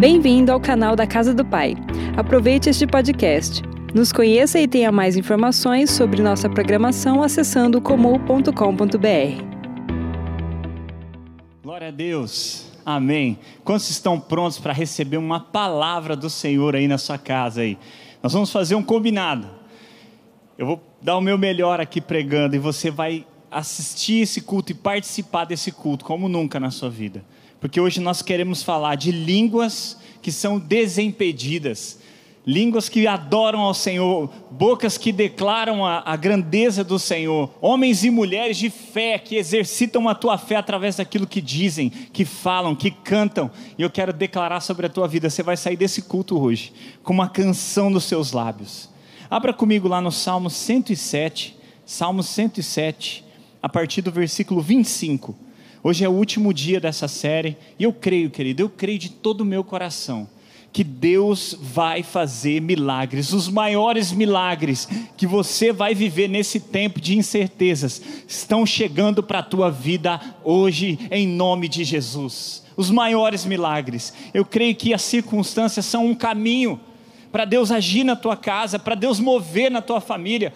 Bem-vindo 0.00 0.50
ao 0.50 0.58
canal 0.58 0.96
da 0.96 1.06
Casa 1.06 1.34
do 1.34 1.44
Pai. 1.44 1.74
Aproveite 2.16 2.70
este 2.70 2.86
podcast. 2.86 3.60
Nos 3.94 4.10
conheça 4.10 4.58
e 4.58 4.66
tenha 4.66 4.90
mais 4.90 5.14
informações 5.14 5.90
sobre 5.90 6.22
nossa 6.22 6.48
programação 6.48 7.22
acessando 7.22 7.82
comum.com.br. 7.82 9.44
Glória 11.62 11.88
a 11.88 11.90
Deus. 11.90 12.72
Amém. 12.82 13.38
Quantos 13.62 13.90
estão 13.90 14.18
prontos 14.18 14.58
para 14.58 14.72
receber 14.72 15.18
uma 15.18 15.38
palavra 15.38 16.16
do 16.16 16.30
Senhor 16.30 16.74
aí 16.74 16.88
na 16.88 16.96
sua 16.96 17.18
casa 17.18 17.60
aí? 17.60 17.76
Nós 18.22 18.32
vamos 18.32 18.50
fazer 18.50 18.76
um 18.76 18.82
combinado. 18.82 19.46
Eu 20.56 20.64
vou 20.64 20.82
dar 21.02 21.18
o 21.18 21.20
meu 21.20 21.36
melhor 21.36 21.78
aqui 21.78 22.00
pregando 22.00 22.56
e 22.56 22.58
você 22.58 22.90
vai 22.90 23.26
assistir 23.50 24.22
esse 24.22 24.40
culto 24.40 24.72
e 24.72 24.74
participar 24.74 25.44
desse 25.44 25.70
culto 25.70 26.06
como 26.06 26.26
nunca 26.26 26.58
na 26.58 26.70
sua 26.70 26.88
vida 26.88 27.22
porque 27.60 27.80
hoje 27.80 28.00
nós 28.00 28.22
queremos 28.22 28.62
falar 28.62 28.94
de 28.94 29.12
línguas 29.12 29.98
que 30.22 30.32
são 30.32 30.58
desimpedidas, 30.58 31.98
línguas 32.46 32.88
que 32.88 33.06
adoram 33.06 33.60
ao 33.60 33.74
Senhor, 33.74 34.30
bocas 34.50 34.96
que 34.96 35.12
declaram 35.12 35.84
a, 35.84 36.02
a, 36.04 36.16
grandeza 36.16 36.82
do 36.82 36.98
Senhor, 36.98 37.50
homens 37.60 38.02
e 38.02 38.10
mulheres 38.10 38.56
de 38.56 38.70
fé 38.70 39.18
que 39.18 39.36
exercitam 39.36 40.08
a 40.08 40.14
tua 40.14 40.38
fé 40.38 40.56
através 40.56 40.96
daquilo 40.96 41.26
que 41.26 41.40
dizem, 41.40 41.90
que 41.90 42.24
falam, 42.24 42.74
que 42.74 42.90
cantam. 42.90 43.50
E 43.78 43.82
eu 43.82 43.90
quero 43.90 44.12
declarar 44.12 44.60
sobre 44.60 44.86
a 44.86 44.90
tua 44.90 45.06
vida: 45.06 45.28
você 45.28 45.42
vai 45.42 45.56
sair 45.56 45.76
desse 45.76 46.02
culto 46.02 46.40
hoje 46.40 46.72
com 47.02 47.12
uma 47.12 47.28
canção 47.28 47.90
nos 47.90 48.04
seus 48.04 48.32
lábios. 48.32 48.88
Abra 49.30 49.52
comigo 49.52 49.86
lá 49.86 50.00
no 50.00 50.10
Salmo 50.10 50.50
107, 50.50 51.56
Salmo 51.84 52.22
107, 52.22 53.24
a 53.62 53.68
partir 53.68 54.02
do 54.02 54.10
versículo 54.10 54.60
25. 54.60 55.49
Hoje 55.82 56.04
é 56.04 56.08
o 56.08 56.12
último 56.12 56.52
dia 56.52 56.78
dessa 56.78 57.08
série 57.08 57.56
e 57.78 57.84
eu 57.84 57.92
creio, 57.92 58.28
querido, 58.28 58.62
eu 58.62 58.68
creio 58.68 58.98
de 58.98 59.08
todo 59.08 59.40
o 59.40 59.46
meu 59.46 59.64
coração 59.64 60.28
que 60.72 60.84
Deus 60.84 61.56
vai 61.58 62.02
fazer 62.02 62.60
milagres, 62.60 63.32
os 63.32 63.48
maiores 63.48 64.12
milagres 64.12 64.86
que 65.16 65.26
você 65.26 65.72
vai 65.72 65.94
viver 65.94 66.28
nesse 66.28 66.60
tempo 66.60 67.00
de 67.00 67.16
incertezas 67.16 68.00
estão 68.28 68.64
chegando 68.64 69.22
para 69.22 69.40
a 69.40 69.42
tua 69.42 69.70
vida 69.70 70.20
hoje 70.44 70.98
em 71.10 71.26
nome 71.26 71.66
de 71.66 71.82
Jesus. 71.82 72.62
Os 72.76 72.90
maiores 72.90 73.44
milagres. 73.44 74.12
Eu 74.32 74.44
creio 74.44 74.76
que 74.76 74.94
as 74.94 75.02
circunstâncias 75.02 75.86
são 75.86 76.06
um 76.06 76.14
caminho 76.14 76.78
para 77.32 77.44
Deus 77.44 77.70
agir 77.70 78.04
na 78.04 78.14
tua 78.14 78.36
casa, 78.36 78.78
para 78.78 78.94
Deus 78.94 79.18
mover 79.18 79.70
na 79.70 79.80
tua 79.80 80.00
família. 80.00 80.52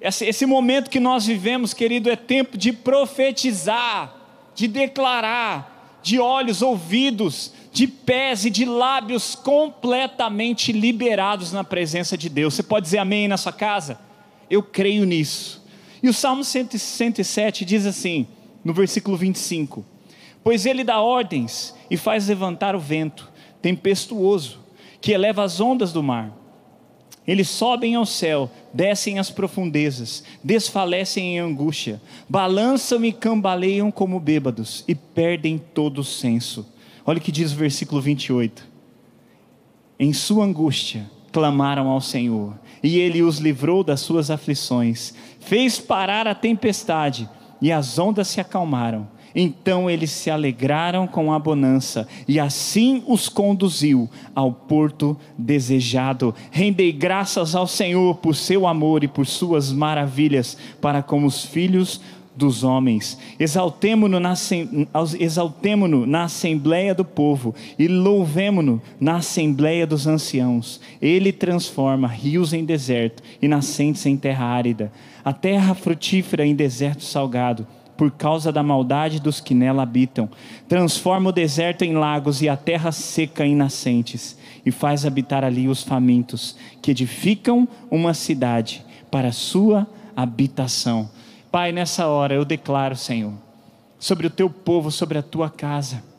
Esse, 0.00 0.24
esse 0.24 0.46
momento 0.46 0.90
que 0.90 1.00
nós 1.00 1.26
vivemos, 1.26 1.72
querido, 1.72 2.10
é 2.10 2.16
tempo 2.16 2.58
de 2.58 2.72
profetizar 2.72 4.23
de 4.54 4.68
declarar, 4.68 6.00
de 6.02 6.18
olhos, 6.18 6.62
ouvidos, 6.62 7.52
de 7.72 7.86
pés 7.86 8.44
e 8.44 8.50
de 8.50 8.64
lábios 8.64 9.34
completamente 9.34 10.70
liberados 10.70 11.52
na 11.52 11.64
presença 11.64 12.16
de 12.16 12.28
Deus. 12.28 12.54
Você 12.54 12.62
pode 12.62 12.84
dizer 12.84 12.98
amém 12.98 13.26
na 13.26 13.36
sua 13.36 13.52
casa? 13.52 13.98
Eu 14.48 14.62
creio 14.62 15.04
nisso. 15.04 15.64
E 16.02 16.08
o 16.08 16.12
Salmo 16.12 16.44
107 16.44 17.64
diz 17.64 17.86
assim, 17.86 18.26
no 18.64 18.72
versículo 18.72 19.16
25: 19.16 19.84
Pois 20.42 20.66
ele 20.66 20.84
dá 20.84 21.00
ordens 21.00 21.74
e 21.90 21.96
faz 21.96 22.28
levantar 22.28 22.76
o 22.76 22.80
vento 22.80 23.32
tempestuoso, 23.60 24.60
que 25.00 25.12
eleva 25.12 25.42
as 25.42 25.60
ondas 25.60 25.92
do 25.92 26.02
mar. 26.02 26.43
Eles 27.26 27.48
sobem 27.48 27.94
ao 27.94 28.04
céu, 28.04 28.50
descem 28.72 29.18
às 29.18 29.30
profundezas, 29.30 30.22
desfalecem 30.42 31.36
em 31.36 31.38
angústia, 31.38 32.00
balançam 32.28 33.04
e 33.04 33.12
cambaleiam 33.12 33.90
como 33.90 34.20
bêbados 34.20 34.84
e 34.86 34.94
perdem 34.94 35.56
todo 35.58 36.00
o 36.00 36.04
senso. 36.04 36.66
Olha 37.06 37.18
o 37.18 37.20
que 37.20 37.32
diz 37.32 37.52
o 37.52 37.56
versículo 37.56 38.00
28. 38.00 38.66
Em 39.98 40.12
sua 40.12 40.44
angústia 40.44 41.10
clamaram 41.32 41.88
ao 41.88 42.00
Senhor, 42.00 42.58
e 42.82 42.98
ele 42.98 43.22
os 43.22 43.38
livrou 43.38 43.82
das 43.82 44.00
suas 44.00 44.30
aflições, 44.30 45.14
fez 45.40 45.80
parar 45.80 46.28
a 46.28 46.34
tempestade, 46.34 47.28
e 47.60 47.72
as 47.72 47.98
ondas 47.98 48.28
se 48.28 48.40
acalmaram. 48.40 49.08
Então 49.34 49.90
eles 49.90 50.10
se 50.10 50.30
alegraram 50.30 51.06
com 51.06 51.32
a 51.32 51.38
bonança, 51.38 52.06
e 52.28 52.38
assim 52.38 53.02
os 53.06 53.28
conduziu 53.28 54.08
ao 54.34 54.52
porto 54.52 55.16
desejado. 55.36 56.34
Rendei 56.50 56.92
graças 56.92 57.54
ao 57.54 57.66
Senhor 57.66 58.16
por 58.16 58.36
seu 58.36 58.66
amor 58.66 59.02
e 59.02 59.08
por 59.08 59.26
suas 59.26 59.72
maravilhas 59.72 60.56
para 60.80 61.02
com 61.02 61.24
os 61.24 61.44
filhos 61.44 62.00
dos 62.36 62.64
homens. 62.64 63.18
Exaltemo-no 63.38 64.18
na, 64.18 64.34
exaltemo 65.18 65.86
na 66.06 66.24
Assembleia 66.24 66.94
do 66.94 67.04
povo 67.04 67.54
e 67.78 67.86
louvemo-no 67.86 68.82
na 69.00 69.16
Assembleia 69.16 69.86
dos 69.86 70.06
anciãos. 70.06 70.80
Ele 71.00 71.32
transforma 71.32 72.08
rios 72.08 72.52
em 72.52 72.64
deserto 72.64 73.22
e 73.40 73.48
nascentes 73.48 74.04
em 74.06 74.16
terra 74.16 74.46
árida, 74.46 74.92
a 75.24 75.32
terra 75.32 75.74
frutífera 75.74 76.44
em 76.44 76.54
deserto 76.54 77.04
salgado 77.04 77.66
por 77.96 78.10
causa 78.10 78.50
da 78.50 78.62
maldade 78.62 79.20
dos 79.20 79.40
que 79.40 79.54
nela 79.54 79.82
habitam. 79.82 80.28
Transforma 80.68 81.30
o 81.30 81.32
deserto 81.32 81.82
em 81.82 81.94
lagos 81.94 82.42
e 82.42 82.48
a 82.48 82.56
terra 82.56 82.92
seca 82.92 83.46
em 83.46 83.54
nascentes, 83.54 84.38
e 84.64 84.70
faz 84.70 85.04
habitar 85.04 85.44
ali 85.44 85.68
os 85.68 85.82
famintos, 85.82 86.56
que 86.80 86.90
edificam 86.90 87.68
uma 87.90 88.14
cidade 88.14 88.84
para 89.10 89.32
sua 89.32 89.86
habitação. 90.16 91.10
Pai, 91.50 91.72
nessa 91.72 92.06
hora 92.06 92.34
eu 92.34 92.44
declaro, 92.44 92.96
Senhor, 92.96 93.32
sobre 93.98 94.26
o 94.26 94.30
teu 94.30 94.50
povo, 94.50 94.90
sobre 94.90 95.18
a 95.18 95.22
tua 95.22 95.48
casa 95.48 96.13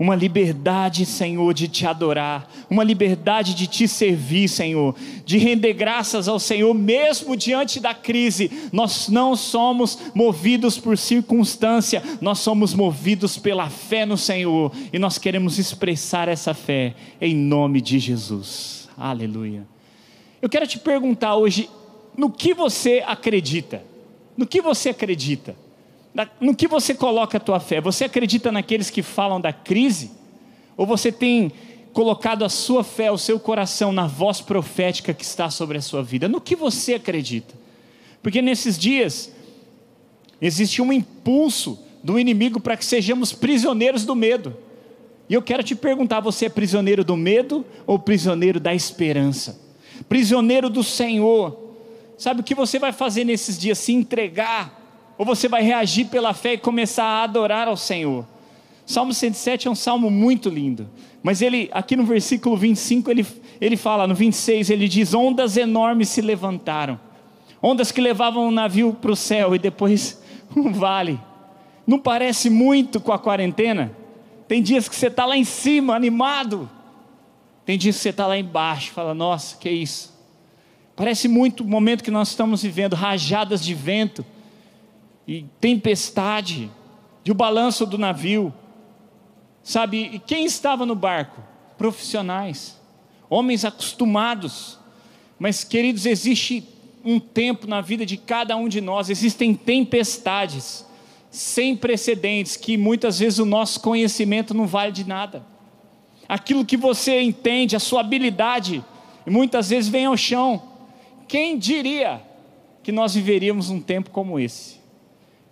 uma 0.00 0.14
liberdade, 0.14 1.04
Senhor, 1.04 1.52
de 1.52 1.68
te 1.68 1.86
adorar, 1.86 2.50
uma 2.70 2.82
liberdade 2.82 3.52
de 3.52 3.66
te 3.66 3.86
servir, 3.86 4.48
Senhor, 4.48 4.96
de 5.26 5.36
render 5.36 5.74
graças 5.74 6.26
ao 6.26 6.38
Senhor, 6.38 6.72
mesmo 6.72 7.36
diante 7.36 7.78
da 7.78 7.92
crise. 7.92 8.50
Nós 8.72 9.10
não 9.10 9.36
somos 9.36 9.98
movidos 10.14 10.78
por 10.78 10.96
circunstância, 10.96 12.02
nós 12.18 12.38
somos 12.38 12.72
movidos 12.72 13.36
pela 13.36 13.68
fé 13.68 14.06
no 14.06 14.16
Senhor 14.16 14.72
e 14.90 14.98
nós 14.98 15.18
queremos 15.18 15.58
expressar 15.58 16.28
essa 16.28 16.54
fé 16.54 16.94
em 17.20 17.34
nome 17.34 17.82
de 17.82 17.98
Jesus. 17.98 18.88
Aleluia. 18.96 19.68
Eu 20.40 20.48
quero 20.48 20.66
te 20.66 20.78
perguntar 20.78 21.36
hoje, 21.36 21.68
no 22.16 22.30
que 22.30 22.54
você 22.54 23.04
acredita? 23.06 23.84
No 24.34 24.46
que 24.46 24.62
você 24.62 24.88
acredita? 24.88 25.54
No 26.40 26.54
que 26.54 26.66
você 26.66 26.94
coloca 26.94 27.36
a 27.36 27.40
tua 27.40 27.60
fé? 27.60 27.80
Você 27.80 28.04
acredita 28.04 28.50
naqueles 28.50 28.90
que 28.90 29.02
falam 29.02 29.40
da 29.40 29.52
crise? 29.52 30.10
Ou 30.76 30.86
você 30.86 31.12
tem 31.12 31.52
colocado 31.92 32.44
a 32.44 32.48
sua 32.48 32.82
fé, 32.82 33.10
o 33.10 33.18
seu 33.18 33.38
coração 33.38 33.92
na 33.92 34.06
voz 34.06 34.40
profética 34.40 35.14
que 35.14 35.24
está 35.24 35.50
sobre 35.50 35.78
a 35.78 35.82
sua 35.82 36.02
vida? 36.02 36.28
No 36.28 36.40
que 36.40 36.56
você 36.56 36.94
acredita? 36.94 37.54
Porque 38.22 38.42
nesses 38.42 38.78
dias 38.78 39.32
existe 40.40 40.82
um 40.82 40.92
impulso 40.92 41.78
do 42.02 42.18
inimigo 42.18 42.60
para 42.60 42.76
que 42.76 42.84
sejamos 42.84 43.32
prisioneiros 43.32 44.04
do 44.04 44.14
medo. 44.14 44.56
E 45.28 45.34
eu 45.34 45.42
quero 45.42 45.62
te 45.62 45.74
perguntar: 45.76 46.20
você 46.20 46.46
é 46.46 46.48
prisioneiro 46.48 47.04
do 47.04 47.16
medo 47.16 47.64
ou 47.86 47.98
prisioneiro 47.98 48.58
da 48.58 48.74
esperança? 48.74 49.60
Prisioneiro 50.08 50.68
do 50.68 50.82
Senhor. 50.82 51.70
Sabe 52.18 52.40
o 52.40 52.44
que 52.44 52.54
você 52.54 52.78
vai 52.78 52.92
fazer 52.92 53.24
nesses 53.24 53.58
dias? 53.58 53.78
Se 53.78 53.92
entregar 53.92 54.79
ou 55.20 55.26
você 55.26 55.48
vai 55.48 55.62
reagir 55.62 56.06
pela 56.06 56.32
fé 56.32 56.54
e 56.54 56.58
começar 56.58 57.04
a 57.04 57.24
adorar 57.24 57.68
ao 57.68 57.76
Senhor. 57.76 58.24
Salmo 58.86 59.12
107 59.12 59.68
é 59.68 59.70
um 59.70 59.74
salmo 59.74 60.10
muito 60.10 60.48
lindo, 60.48 60.88
mas 61.22 61.42
ele, 61.42 61.68
aqui 61.74 61.94
no 61.94 62.06
versículo 62.06 62.56
25, 62.56 63.10
ele, 63.10 63.26
ele 63.60 63.76
fala, 63.76 64.06
no 64.06 64.14
26, 64.14 64.70
ele 64.70 64.88
diz: 64.88 65.12
Ondas 65.12 65.58
enormes 65.58 66.08
se 66.08 66.22
levantaram, 66.22 66.98
ondas 67.62 67.92
que 67.92 68.00
levavam 68.00 68.48
um 68.48 68.50
navio 68.50 68.94
para 68.94 69.10
o 69.10 69.16
céu 69.16 69.54
e 69.54 69.58
depois 69.58 70.22
um 70.56 70.72
vale. 70.72 71.20
Não 71.86 71.98
parece 71.98 72.48
muito 72.48 72.98
com 72.98 73.12
a 73.12 73.18
quarentena? 73.18 73.94
Tem 74.48 74.62
dias 74.62 74.88
que 74.88 74.96
você 74.96 75.08
está 75.08 75.26
lá 75.26 75.36
em 75.36 75.44
cima, 75.44 75.94
animado, 75.94 76.66
tem 77.66 77.76
dias 77.76 77.96
que 77.96 78.02
você 78.02 78.08
está 78.08 78.26
lá 78.26 78.38
embaixo, 78.38 78.92
fala: 78.92 79.12
Nossa, 79.12 79.58
que 79.58 79.68
isso. 79.68 80.18
Parece 80.96 81.28
muito 81.28 81.62
o 81.62 81.68
momento 81.68 82.02
que 82.02 82.10
nós 82.10 82.30
estamos 82.30 82.62
vivendo, 82.62 82.94
rajadas 82.94 83.62
de 83.62 83.74
vento 83.74 84.24
e 85.26 85.46
tempestade, 85.60 86.70
de 87.22 87.30
o 87.30 87.34
balanço 87.34 87.86
do 87.86 87.98
navio. 87.98 88.52
Sabe, 89.62 90.10
e 90.14 90.18
quem 90.18 90.44
estava 90.44 90.86
no 90.86 90.94
barco? 90.94 91.42
Profissionais, 91.76 92.78
homens 93.28 93.64
acostumados. 93.64 94.78
Mas, 95.38 95.64
queridos, 95.64 96.06
existe 96.06 96.66
um 97.04 97.18
tempo 97.18 97.66
na 97.66 97.80
vida 97.80 98.04
de 98.04 98.16
cada 98.16 98.56
um 98.56 98.68
de 98.68 98.80
nós, 98.80 99.08
existem 99.08 99.54
tempestades 99.54 100.84
sem 101.30 101.76
precedentes 101.76 102.56
que 102.56 102.76
muitas 102.76 103.20
vezes 103.20 103.38
o 103.38 103.46
nosso 103.46 103.80
conhecimento 103.80 104.52
não 104.52 104.66
vale 104.66 104.92
de 104.92 105.04
nada. 105.04 105.46
Aquilo 106.28 106.64
que 106.64 106.76
você 106.76 107.20
entende, 107.20 107.76
a 107.76 107.80
sua 107.80 108.00
habilidade, 108.00 108.84
muitas 109.26 109.70
vezes 109.70 109.88
vem 109.88 110.06
ao 110.06 110.16
chão. 110.16 110.62
Quem 111.28 111.56
diria 111.56 112.20
que 112.82 112.90
nós 112.90 113.14
viveríamos 113.14 113.70
um 113.70 113.80
tempo 113.80 114.10
como 114.10 114.38
esse? 114.38 114.79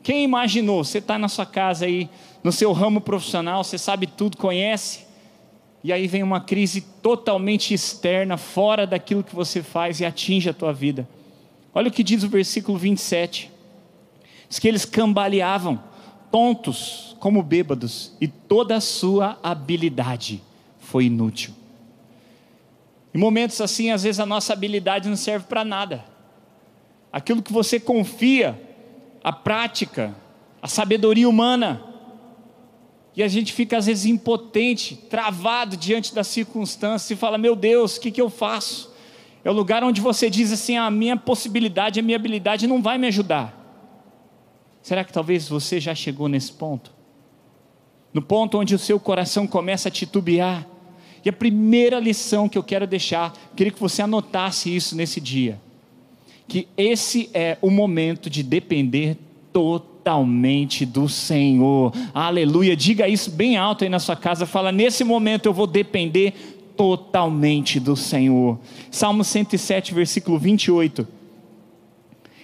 Quem 0.02 0.24
imaginou? 0.24 0.84
Você 0.84 0.98
está 0.98 1.18
na 1.18 1.28
sua 1.28 1.46
casa 1.46 1.86
aí, 1.86 2.08
no 2.42 2.52
seu 2.52 2.72
ramo 2.72 3.00
profissional, 3.00 3.62
você 3.64 3.76
sabe 3.76 4.06
tudo, 4.06 4.36
conhece, 4.36 5.06
e 5.82 5.92
aí 5.92 6.06
vem 6.06 6.22
uma 6.22 6.40
crise 6.40 6.80
totalmente 6.80 7.72
externa, 7.72 8.36
fora 8.36 8.86
daquilo 8.86 9.22
que 9.22 9.34
você 9.34 9.62
faz 9.62 10.00
e 10.00 10.04
atinge 10.04 10.48
a 10.48 10.54
tua 10.54 10.72
vida. 10.72 11.08
Olha 11.74 11.88
o 11.88 11.92
que 11.92 12.02
diz 12.02 12.22
o 12.22 12.28
versículo 12.28 12.76
27. 12.78 13.50
Diz 14.48 14.58
que 14.58 14.66
eles 14.66 14.84
cambaleavam, 14.84 15.82
tontos 16.30 17.16
como 17.20 17.42
bêbados, 17.42 18.12
e 18.20 18.26
toda 18.26 18.76
a 18.76 18.80
sua 18.80 19.38
habilidade 19.42 20.42
foi 20.78 21.04
inútil. 21.04 21.52
Em 23.14 23.18
momentos 23.18 23.60
assim, 23.60 23.90
às 23.90 24.02
vezes 24.02 24.20
a 24.20 24.26
nossa 24.26 24.52
habilidade 24.52 25.08
não 25.08 25.16
serve 25.16 25.46
para 25.46 25.64
nada. 25.64 26.04
Aquilo 27.12 27.42
que 27.42 27.52
você 27.52 27.80
confia, 27.80 28.60
a 29.28 29.32
prática, 29.32 30.16
a 30.62 30.66
sabedoria 30.66 31.28
humana, 31.28 31.84
e 33.14 33.22
a 33.22 33.28
gente 33.28 33.52
fica 33.52 33.76
às 33.76 33.84
vezes 33.84 34.06
impotente, 34.06 34.96
travado 34.96 35.76
diante 35.76 36.14
das 36.14 36.28
circunstâncias 36.28 37.10
e 37.10 37.14
fala: 37.14 37.36
Meu 37.36 37.54
Deus, 37.54 37.98
o 37.98 38.00
que, 38.00 38.10
que 38.10 38.22
eu 38.22 38.30
faço? 38.30 38.90
É 39.44 39.50
o 39.50 39.52
lugar 39.52 39.84
onde 39.84 40.00
você 40.00 40.30
diz 40.30 40.50
assim: 40.50 40.78
A 40.78 40.90
minha 40.90 41.14
possibilidade, 41.14 42.00
a 42.00 42.02
minha 42.02 42.16
habilidade 42.16 42.66
não 42.66 42.80
vai 42.80 42.96
me 42.96 43.06
ajudar. 43.08 43.54
Será 44.80 45.04
que 45.04 45.12
talvez 45.12 45.46
você 45.46 45.78
já 45.78 45.94
chegou 45.94 46.26
nesse 46.26 46.52
ponto? 46.52 46.90
No 48.14 48.22
ponto 48.22 48.56
onde 48.56 48.74
o 48.74 48.78
seu 48.78 48.98
coração 48.98 49.46
começa 49.46 49.90
a 49.90 49.92
titubear. 49.92 50.66
E 51.22 51.28
a 51.28 51.34
primeira 51.34 52.00
lição 52.00 52.48
que 52.48 52.56
eu 52.56 52.62
quero 52.62 52.86
deixar, 52.86 53.34
queria 53.54 53.72
que 53.72 53.80
você 53.80 54.00
anotasse 54.00 54.74
isso 54.74 54.96
nesse 54.96 55.20
dia. 55.20 55.60
Que 56.48 56.66
esse 56.76 57.30
é 57.32 57.58
o 57.62 57.70
momento 57.70 58.28
de 58.28 58.42
depender 58.42 59.16
totalmente 59.52 60.86
do 60.86 61.08
Senhor. 61.08 61.92
Aleluia. 62.14 62.74
Diga 62.74 63.06
isso 63.06 63.30
bem 63.30 63.56
alto 63.56 63.84
aí 63.84 63.90
na 63.90 63.98
sua 63.98 64.16
casa. 64.16 64.46
Fala: 64.46 64.72
nesse 64.72 65.04
momento 65.04 65.46
eu 65.46 65.52
vou 65.52 65.66
depender 65.66 66.32
totalmente 66.76 67.78
do 67.78 67.94
Senhor. 67.94 68.58
Salmo 68.90 69.22
107, 69.22 69.92
versículo 69.92 70.38
28. 70.38 71.06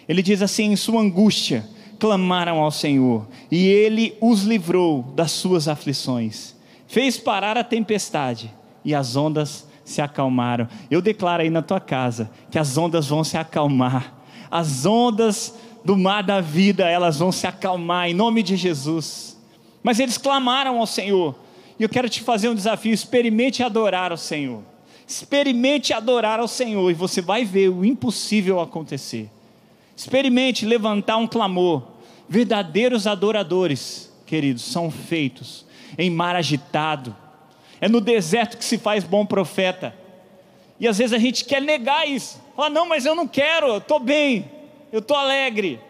Ele 0.08 0.22
diz 0.22 0.42
assim: 0.42 0.72
em 0.72 0.76
sua 0.76 1.00
angústia 1.00 1.66
clamaram 1.98 2.58
ao 2.58 2.70
Senhor, 2.70 3.26
e 3.50 3.66
ele 3.66 4.14
os 4.20 4.42
livrou 4.42 5.02
das 5.14 5.30
suas 5.30 5.68
aflições. 5.68 6.54
Fez 6.86 7.16
parar 7.16 7.56
a 7.56 7.64
tempestade 7.64 8.52
e 8.84 8.94
as 8.94 9.16
ondas 9.16 9.66
se 9.84 10.00
acalmaram. 10.00 10.66
Eu 10.90 11.02
declaro 11.02 11.42
aí 11.42 11.50
na 11.50 11.62
tua 11.62 11.80
casa 11.80 12.30
que 12.50 12.58
as 12.58 12.76
ondas 12.76 13.08
vão 13.08 13.22
se 13.22 13.36
acalmar. 13.36 14.14
As 14.50 14.86
ondas 14.86 15.54
do 15.84 15.96
mar 15.96 16.22
da 16.22 16.40
vida, 16.40 16.88
elas 16.88 17.18
vão 17.18 17.30
se 17.30 17.46
acalmar 17.46 18.08
em 18.08 18.14
nome 18.14 18.42
de 18.42 18.56
Jesus. 18.56 19.36
Mas 19.82 20.00
eles 20.00 20.16
clamaram 20.16 20.78
ao 20.78 20.86
Senhor. 20.86 21.34
E 21.78 21.82
eu 21.82 21.88
quero 21.88 22.08
te 22.08 22.22
fazer 22.22 22.48
um 22.48 22.54
desafio: 22.54 22.92
experimente 22.92 23.62
adorar 23.62 24.10
ao 24.10 24.16
Senhor. 24.16 24.62
Experimente 25.06 25.92
adorar 25.92 26.40
ao 26.40 26.48
Senhor 26.48 26.90
e 26.90 26.94
você 26.94 27.20
vai 27.20 27.44
ver 27.44 27.68
o 27.68 27.84
impossível 27.84 28.58
acontecer. 28.58 29.30
Experimente 29.94 30.64
levantar 30.64 31.18
um 31.18 31.26
clamor. 31.26 31.82
Verdadeiros 32.26 33.06
adoradores, 33.06 34.10
queridos, 34.24 34.62
são 34.62 34.90
feitos 34.90 35.66
em 35.98 36.08
mar 36.08 36.34
agitado. 36.36 37.14
É 37.84 37.88
no 37.88 38.00
deserto 38.00 38.56
que 38.56 38.64
se 38.64 38.78
faz 38.78 39.04
bom 39.04 39.26
profeta. 39.26 39.94
E 40.80 40.88
às 40.88 40.96
vezes 40.96 41.12
a 41.12 41.18
gente 41.18 41.44
quer 41.44 41.60
negar 41.60 42.08
isso. 42.08 42.40
Ah, 42.56 42.70
não, 42.70 42.88
mas 42.88 43.04
eu 43.04 43.14
não 43.14 43.28
quero, 43.28 43.66
eu 43.66 43.78
estou 43.78 44.00
bem 44.00 44.54
eu 44.94 45.00
estou 45.00 45.16
alegre. 45.16 45.80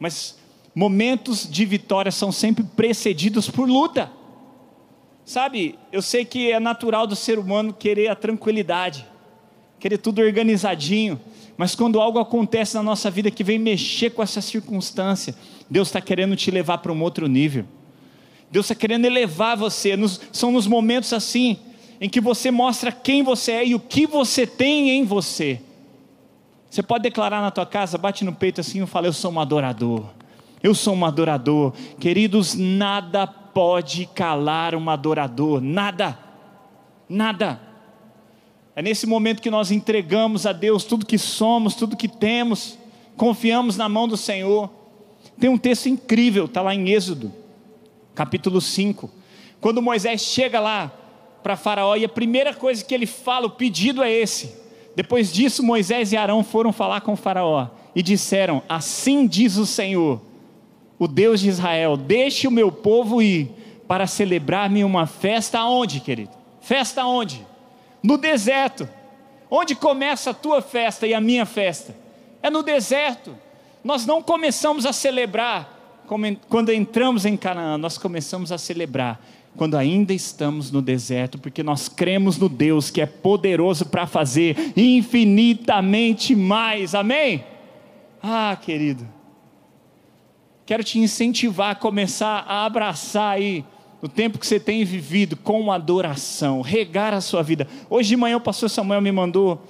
Mas 0.00 0.36
momentos 0.74 1.48
de 1.48 1.64
vitória 1.64 2.10
são 2.10 2.32
sempre 2.32 2.64
precedidos 2.64 3.48
por 3.48 3.68
luta. 3.68 4.10
Sabe, 5.24 5.78
eu 5.92 6.02
sei 6.02 6.24
que 6.24 6.50
é 6.50 6.58
natural 6.58 7.06
do 7.06 7.14
ser 7.14 7.38
humano 7.38 7.72
querer 7.72 8.08
a 8.08 8.16
tranquilidade, 8.16 9.06
querer 9.78 9.98
tudo 9.98 10.20
organizadinho, 10.20 11.20
mas 11.56 11.76
quando 11.76 12.00
algo 12.00 12.18
acontece 12.18 12.74
na 12.74 12.82
nossa 12.82 13.08
vida 13.12 13.30
que 13.30 13.44
vem 13.44 13.60
mexer 13.60 14.10
com 14.10 14.24
essa 14.24 14.40
circunstância, 14.40 15.32
Deus 15.70 15.86
está 15.86 16.00
querendo 16.00 16.34
te 16.34 16.50
levar 16.50 16.78
para 16.78 16.92
um 16.92 17.02
outro 17.02 17.28
nível. 17.28 17.64
Deus 18.56 18.64
está 18.64 18.74
querendo 18.74 19.04
elevar 19.04 19.54
você. 19.54 19.98
Nos, 19.98 20.18
são 20.32 20.50
nos 20.50 20.66
momentos 20.66 21.12
assim 21.12 21.58
em 22.00 22.08
que 22.08 22.22
você 22.22 22.50
mostra 22.50 22.90
quem 22.90 23.22
você 23.22 23.52
é 23.52 23.66
e 23.66 23.74
o 23.74 23.78
que 23.78 24.06
você 24.06 24.46
tem 24.46 24.88
em 24.92 25.04
você. 25.04 25.60
Você 26.70 26.82
pode 26.82 27.02
declarar 27.02 27.42
na 27.42 27.50
tua 27.50 27.66
casa, 27.66 27.98
bate 27.98 28.24
no 28.24 28.32
peito 28.32 28.62
assim 28.62 28.82
e 28.82 28.86
fala: 28.86 29.08
Eu 29.08 29.12
sou 29.12 29.30
um 29.30 29.38
adorador. 29.38 30.06
Eu 30.62 30.74
sou 30.74 30.94
um 30.94 31.04
adorador. 31.04 31.74
Queridos, 32.00 32.54
nada 32.54 33.26
pode 33.26 34.06
calar 34.06 34.74
um 34.74 34.88
adorador. 34.88 35.60
Nada. 35.60 36.18
Nada. 37.06 37.60
É 38.74 38.80
nesse 38.80 39.06
momento 39.06 39.42
que 39.42 39.50
nós 39.50 39.70
entregamos 39.70 40.46
a 40.46 40.52
Deus 40.54 40.82
tudo 40.82 41.04
que 41.04 41.18
somos, 41.18 41.74
tudo 41.74 41.94
que 41.94 42.08
temos, 42.08 42.78
confiamos 43.18 43.76
na 43.76 43.86
mão 43.86 44.08
do 44.08 44.16
Senhor. 44.16 44.70
Tem 45.38 45.50
um 45.50 45.58
texto 45.58 45.90
incrível, 45.90 46.46
está 46.46 46.62
lá 46.62 46.74
em 46.74 46.88
Êxodo, 46.88 47.30
capítulo 48.16 48.60
5. 48.60 49.08
Quando 49.60 49.82
Moisés 49.82 50.22
chega 50.22 50.58
lá 50.58 50.90
para 51.42 51.54
Faraó, 51.54 51.94
e 51.94 52.04
a 52.04 52.08
primeira 52.08 52.52
coisa 52.52 52.84
que 52.84 52.94
ele 52.94 53.06
fala, 53.06 53.46
o 53.46 53.50
pedido 53.50 54.02
é 54.02 54.10
esse: 54.10 54.56
depois 54.96 55.30
disso, 55.30 55.62
Moisés 55.62 56.10
e 56.10 56.16
Arão 56.16 56.42
foram 56.42 56.72
falar 56.72 57.02
com 57.02 57.14
Faraó 57.14 57.68
e 57.94 58.02
disseram: 58.02 58.62
Assim 58.66 59.26
diz 59.26 59.56
o 59.56 59.66
Senhor, 59.66 60.20
o 60.98 61.06
Deus 61.06 61.40
de 61.40 61.50
Israel: 61.50 61.96
Deixe 61.96 62.48
o 62.48 62.50
meu 62.50 62.72
povo 62.72 63.20
ir 63.20 63.50
para 63.86 64.06
celebrar-me 64.06 64.82
uma 64.82 65.06
festa 65.06 65.58
aonde, 65.58 66.00
querido? 66.00 66.32
Festa 66.62 67.02
aonde? 67.02 67.46
No 68.02 68.16
deserto. 68.16 68.88
Onde 69.48 69.76
começa 69.76 70.30
a 70.30 70.34
tua 70.34 70.60
festa 70.60 71.06
e 71.06 71.14
a 71.14 71.20
minha 71.20 71.46
festa? 71.46 71.94
É 72.42 72.50
no 72.50 72.64
deserto. 72.64 73.36
Nós 73.84 74.04
não 74.04 74.20
começamos 74.20 74.84
a 74.84 74.92
celebrar 74.92 75.75
quando 76.48 76.72
entramos 76.72 77.24
em 77.24 77.36
Canaã, 77.36 77.76
nós 77.76 77.98
começamos 77.98 78.52
a 78.52 78.58
celebrar 78.58 79.20
quando 79.56 79.76
ainda 79.76 80.12
estamos 80.12 80.70
no 80.70 80.82
deserto, 80.82 81.38
porque 81.38 81.62
nós 81.62 81.88
cremos 81.88 82.36
no 82.38 82.48
Deus 82.48 82.90
que 82.90 83.00
é 83.00 83.06
poderoso 83.06 83.86
para 83.86 84.06
fazer 84.06 84.72
infinitamente 84.76 86.36
mais. 86.36 86.94
Amém? 86.94 87.44
Ah, 88.22 88.56
querido. 88.60 89.06
Quero 90.64 90.84
te 90.84 90.98
incentivar 90.98 91.70
a 91.70 91.74
começar 91.74 92.44
a 92.46 92.64
abraçar 92.66 93.36
aí 93.36 93.64
o 94.02 94.08
tempo 94.08 94.38
que 94.38 94.46
você 94.46 94.60
tem 94.60 94.84
vivido 94.84 95.36
com 95.36 95.72
adoração, 95.72 96.60
regar 96.60 97.14
a 97.14 97.20
sua 97.20 97.42
vida. 97.42 97.66
Hoje 97.88 98.10
de 98.10 98.16
manhã 98.16 98.36
o 98.36 98.40
pastor 98.40 98.68
Samuel 98.68 99.00
me 99.00 99.10
mandou 99.10 99.62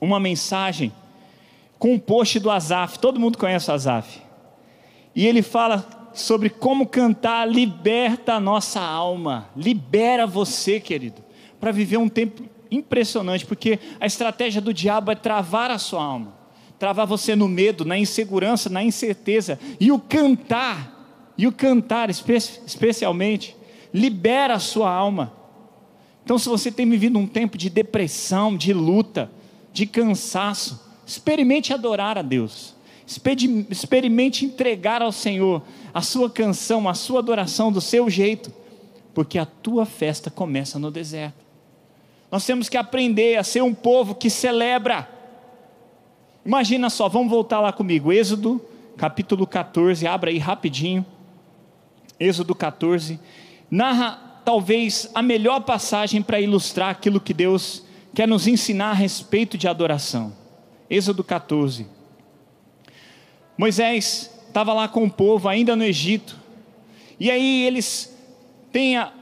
uma 0.00 0.18
mensagem 0.18 0.92
com 1.78 1.94
um 1.94 1.98
post 1.98 2.40
do 2.40 2.50
Azaf. 2.50 2.98
Todo 2.98 3.20
mundo 3.20 3.38
conhece 3.38 3.70
o 3.70 3.74
Azaf. 3.74 4.27
E 5.14 5.26
ele 5.26 5.42
fala 5.42 6.10
sobre 6.12 6.50
como 6.50 6.86
cantar 6.86 7.48
liberta 7.48 8.34
a 8.34 8.40
nossa 8.40 8.80
alma, 8.80 9.48
libera 9.56 10.26
você, 10.26 10.80
querido, 10.80 11.22
para 11.60 11.72
viver 11.72 11.96
um 11.96 12.08
tempo 12.08 12.42
impressionante, 12.70 13.46
porque 13.46 13.78
a 14.00 14.06
estratégia 14.06 14.60
do 14.60 14.74
diabo 14.74 15.10
é 15.10 15.14
travar 15.14 15.70
a 15.70 15.78
sua 15.78 16.02
alma, 16.02 16.34
travar 16.78 17.06
você 17.06 17.34
no 17.34 17.48
medo, 17.48 17.84
na 17.84 17.98
insegurança, 17.98 18.68
na 18.68 18.82
incerteza, 18.82 19.58
e 19.80 19.90
o 19.90 19.98
cantar, 19.98 21.32
e 21.36 21.46
o 21.46 21.52
cantar 21.52 22.10
espe 22.10 22.34
especialmente, 22.34 23.56
libera 23.92 24.54
a 24.54 24.58
sua 24.58 24.92
alma. 24.92 25.32
Então, 26.24 26.38
se 26.38 26.48
você 26.48 26.70
tem 26.70 26.88
vivido 26.88 27.18
um 27.18 27.26
tempo 27.26 27.56
de 27.56 27.70
depressão, 27.70 28.56
de 28.56 28.72
luta, 28.72 29.30
de 29.72 29.86
cansaço, 29.86 30.78
experimente 31.06 31.72
adorar 31.72 32.18
a 32.18 32.22
Deus 32.22 32.76
experimente 33.70 34.44
entregar 34.44 35.00
ao 35.00 35.10
Senhor 35.10 35.62
a 35.94 36.02
sua 36.02 36.28
canção, 36.28 36.88
a 36.88 36.94
sua 36.94 37.20
adoração 37.20 37.72
do 37.72 37.80
seu 37.80 38.10
jeito, 38.10 38.52
porque 39.14 39.38
a 39.38 39.46
tua 39.46 39.86
festa 39.86 40.30
começa 40.30 40.78
no 40.78 40.90
deserto. 40.90 41.46
Nós 42.30 42.44
temos 42.44 42.68
que 42.68 42.76
aprender 42.76 43.36
a 43.36 43.42
ser 43.42 43.62
um 43.62 43.72
povo 43.72 44.14
que 44.14 44.28
celebra. 44.28 45.08
Imagina 46.44 46.90
só, 46.90 47.08
vamos 47.08 47.30
voltar 47.30 47.60
lá 47.60 47.72
comigo, 47.72 48.12
Êxodo 48.12 48.60
capítulo 48.98 49.46
14, 49.46 50.06
abra 50.06 50.28
aí 50.30 50.38
rapidinho. 50.38 51.06
Êxodo 52.18 52.52
14, 52.52 53.18
narra 53.70 54.40
talvez 54.44 55.08
a 55.14 55.22
melhor 55.22 55.60
passagem 55.60 56.20
para 56.20 56.40
ilustrar 56.40 56.90
aquilo 56.90 57.20
que 57.20 57.32
Deus 57.32 57.84
quer 58.12 58.26
nos 58.26 58.48
ensinar 58.48 58.90
a 58.90 58.94
respeito 58.94 59.56
de 59.56 59.68
adoração. 59.68 60.32
Êxodo 60.90 61.22
14. 61.22 61.97
Moisés 63.58 64.30
estava 64.46 64.72
lá 64.72 64.86
com 64.86 65.04
o 65.04 65.10
povo, 65.10 65.48
ainda 65.48 65.74
no 65.74 65.82
Egito, 65.82 66.38
e 67.18 67.28
aí 67.28 67.66
eles 67.66 68.16
têm, 68.70 68.96
a, 68.96 69.12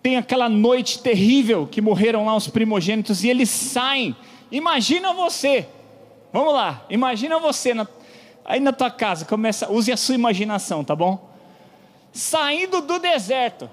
têm 0.00 0.16
aquela 0.16 0.48
noite 0.48 1.00
terrível 1.00 1.66
que 1.66 1.80
morreram 1.80 2.24
lá 2.24 2.36
os 2.36 2.46
primogênitos, 2.46 3.24
e 3.24 3.28
eles 3.28 3.50
saem. 3.50 4.14
Imagina 4.52 5.12
você, 5.12 5.66
vamos 6.32 6.54
lá, 6.54 6.86
imagina 6.88 7.40
você 7.40 7.74
na, 7.74 7.88
aí 8.44 8.60
na 8.60 8.72
tua 8.72 8.90
casa, 8.90 9.24
começa, 9.24 9.70
use 9.70 9.90
a 9.90 9.96
sua 9.96 10.14
imaginação, 10.14 10.84
tá 10.84 10.94
bom? 10.94 11.28
Saindo 12.12 12.80
do 12.80 13.00
deserto, 13.00 13.68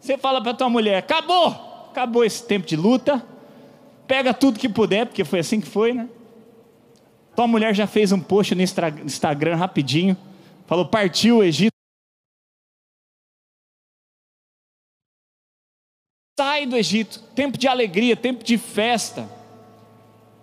Você 0.00 0.18
fala 0.18 0.42
para 0.42 0.54
tua 0.54 0.68
mulher: 0.68 0.98
acabou, 0.98 1.48
acabou 1.90 2.24
esse 2.24 2.44
tempo 2.44 2.66
de 2.66 2.76
luta, 2.76 3.24
pega 4.08 4.34
tudo 4.34 4.58
que 4.58 4.68
puder, 4.68 5.06
porque 5.06 5.24
foi 5.24 5.38
assim 5.38 5.60
que 5.60 5.68
foi, 5.68 5.92
né? 5.92 6.08
Tua 7.34 7.46
mulher 7.46 7.74
já 7.74 7.86
fez 7.86 8.12
um 8.12 8.20
post 8.20 8.54
no 8.54 8.62
Instagram 8.62 9.56
rapidinho, 9.56 10.16
falou: 10.66 10.86
partiu 10.86 11.38
o 11.38 11.44
Egito. 11.44 11.72
Sai 16.38 16.66
do 16.66 16.76
Egito, 16.76 17.20
tempo 17.34 17.56
de 17.58 17.68
alegria, 17.68 18.16
tempo 18.16 18.42
de 18.42 18.58
festa. 18.58 19.28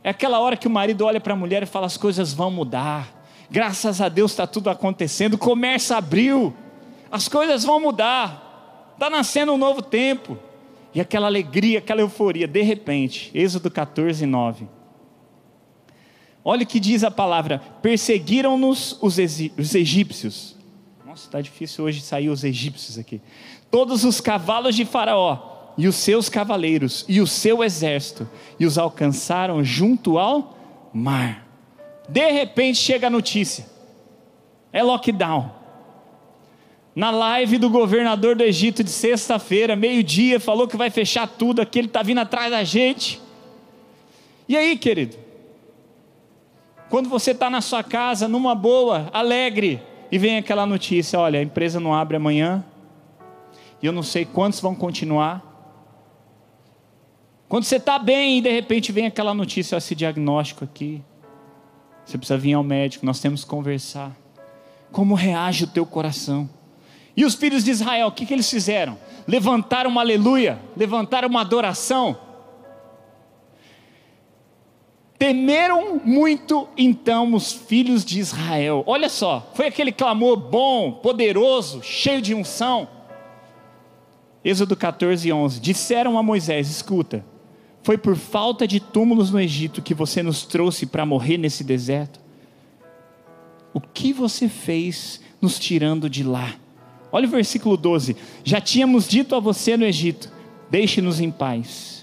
É 0.04 0.10
aquela 0.10 0.40
hora 0.40 0.58
que 0.58 0.68
o 0.68 0.72
marido 0.72 1.06
olha 1.06 1.20
para 1.20 1.34
a 1.34 1.38
mulher 1.38 1.64
e 1.64 1.66
fala: 1.66 1.86
as 1.86 1.98
coisas 1.98 2.34
vão 2.34 2.52
mudar. 2.52 3.22
Graças 3.50 4.02
a 4.02 4.10
Deus 4.10 4.32
está 4.32 4.48
tudo 4.48 4.70
acontecendo. 4.70 5.34
O 5.34 5.38
comércio 5.38 5.96
abriu, 5.96 6.54
as 7.12 7.28
coisas 7.28 7.64
vão 7.64 7.80
mudar. 7.80 8.92
Está 8.94 9.10
nascendo 9.10 9.54
um 9.54 9.58
novo 9.58 9.82
tempo. 9.82 10.38
E 10.94 11.00
aquela 11.00 11.28
alegria, 11.28 11.80
aquela 11.80 12.02
euforia, 12.02 12.48
de 12.48 12.62
repente, 12.62 13.32
Êxodo 13.34 13.72
14, 13.72 14.26
9. 14.26 14.81
Olha 16.44 16.64
o 16.64 16.68
que 16.68 16.80
diz 16.80 17.04
a 17.04 17.12
palavra: 17.12 17.62
perseguiram-nos 17.82 18.98
os, 19.02 19.18
os 19.58 19.76
egípcios. 19.76 20.56
Nossa, 21.06 21.26
está 21.26 21.42
difícil 21.42 21.86
hoje 21.86 22.02
sair 22.02 22.30
os 22.30 22.44
egípcios 22.44 22.98
aqui. 22.98 23.22
Todos 23.70 24.04
os 24.04 24.20
cavalos 24.20 24.76
de 24.76 24.86
Faraó 24.86 25.74
e 25.78 25.88
os 25.88 25.96
seus 25.96 26.30
cavaleiros 26.30 27.06
e 27.08 27.22
o 27.22 27.28
seu 27.28 27.64
exército, 27.64 28.30
e 28.60 28.66
os 28.66 28.78
alcançaram 28.78 29.64
junto 29.64 30.18
ao 30.18 30.58
mar. 30.94 31.48
De 32.10 32.30
repente 32.32 32.78
chega 32.78 33.08
a 33.08 33.10
notícia: 33.10 33.66
é 34.72 34.82
lockdown. 34.82 35.62
Na 36.94 37.10
live 37.10 37.58
do 37.58 37.70
governador 37.70 38.36
do 38.36 38.44
Egito 38.44 38.84
de 38.84 38.90
sexta-feira, 38.90 39.78
meio-dia, 39.78 40.42
falou 40.42 40.68
que 40.68 40.76
vai 40.76 40.90
fechar 40.90 41.26
tudo 41.26 41.62
aqui, 41.62 41.80
ele 41.80 41.88
está 41.88 42.04
vindo 42.04 42.20
atrás 42.20 42.52
da 42.52 42.66
gente. 42.66 43.22
E 44.48 44.58
aí, 44.58 44.78
querido? 44.78 45.21
Quando 46.92 47.08
você 47.08 47.32
está 47.32 47.50
na 47.50 47.62
sua 47.62 47.82
casa, 47.82 48.28
numa 48.28 48.54
boa, 48.54 49.10
alegre, 49.14 49.82
e 50.12 50.18
vem 50.18 50.38
aquela 50.38 50.66
notícia: 50.66 51.18
olha, 51.18 51.40
a 51.40 51.42
empresa 51.42 51.80
não 51.80 51.94
abre 51.94 52.18
amanhã, 52.18 52.66
e 53.82 53.86
eu 53.86 53.94
não 53.94 54.04
sei 54.04 54.26
quantos 54.26 54.60
vão 54.60 54.76
continuar. 54.76 55.42
Quando 57.48 57.64
você 57.64 57.78
está 57.78 57.98
bem 57.98 58.40
e 58.40 58.42
de 58.42 58.52
repente 58.52 58.92
vem 58.92 59.06
aquela 59.06 59.34
notícia, 59.34 59.78
esse 59.78 59.96
diagnóstico 59.96 60.66
aqui, 60.66 61.02
você 62.04 62.18
precisa 62.18 62.38
vir 62.38 62.56
ao 62.56 62.64
médico, 62.64 63.06
nós 63.06 63.22
temos 63.22 63.46
que 63.46 63.50
conversar. 63.50 64.12
Como 64.92 65.16
reage 65.16 65.64
o 65.64 65.68
teu 65.68 65.86
coração? 65.86 66.50
E 67.16 67.24
os 67.24 67.36
filhos 67.36 67.64
de 67.64 67.72
Israel, 67.72 68.08
o 68.08 68.12
que, 68.12 68.26
que 68.26 68.34
eles 68.34 68.50
fizeram? 68.50 68.98
Levantaram 69.26 69.90
uma 69.90 70.02
aleluia, 70.02 70.60
levantaram 70.76 71.30
uma 71.30 71.40
adoração. 71.40 72.18
Temeram 75.22 76.02
muito 76.04 76.68
então 76.76 77.36
os 77.36 77.54
filhos 77.54 78.04
de 78.04 78.20
Israel. 78.20 78.84
Olha 78.88 79.08
só, 79.08 79.52
foi 79.54 79.68
aquele 79.68 79.92
clamor 79.92 80.36
bom, 80.36 80.94
poderoso, 80.94 81.84
cheio 81.84 82.24
de 82.24 82.34
unção. 82.34 82.88
Êxodo 84.44 84.76
14, 84.76 85.32
11. 85.32 85.60
Disseram 85.60 86.18
a 86.18 86.24
Moisés: 86.24 86.72
Escuta, 86.72 87.24
foi 87.84 88.00
por 88.00 88.16
falta 88.16 88.68
de 88.68 88.80
túmulos 88.80 89.30
no 89.30 89.40
Egito 89.40 89.80
que 89.80 89.94
você 89.94 90.24
nos 90.24 90.44
trouxe 90.44 90.88
para 90.88 91.06
morrer 91.06 91.38
nesse 91.38 91.64
deserto? 91.64 92.20
O 93.76 93.80
que 93.80 94.12
você 94.12 94.50
fez 94.50 95.22
nos 95.40 95.60
tirando 95.60 96.10
de 96.10 96.24
lá? 96.24 96.56
Olha 97.12 97.28
o 97.28 97.30
versículo 97.30 97.78
12: 97.78 98.18
Já 98.44 98.60
tínhamos 98.60 99.08
dito 99.08 99.36
a 99.36 99.40
você 99.40 99.78
no 99.78 99.86
Egito: 99.86 100.34
Deixe-nos 100.72 101.20
em 101.20 101.30
paz. 101.30 102.01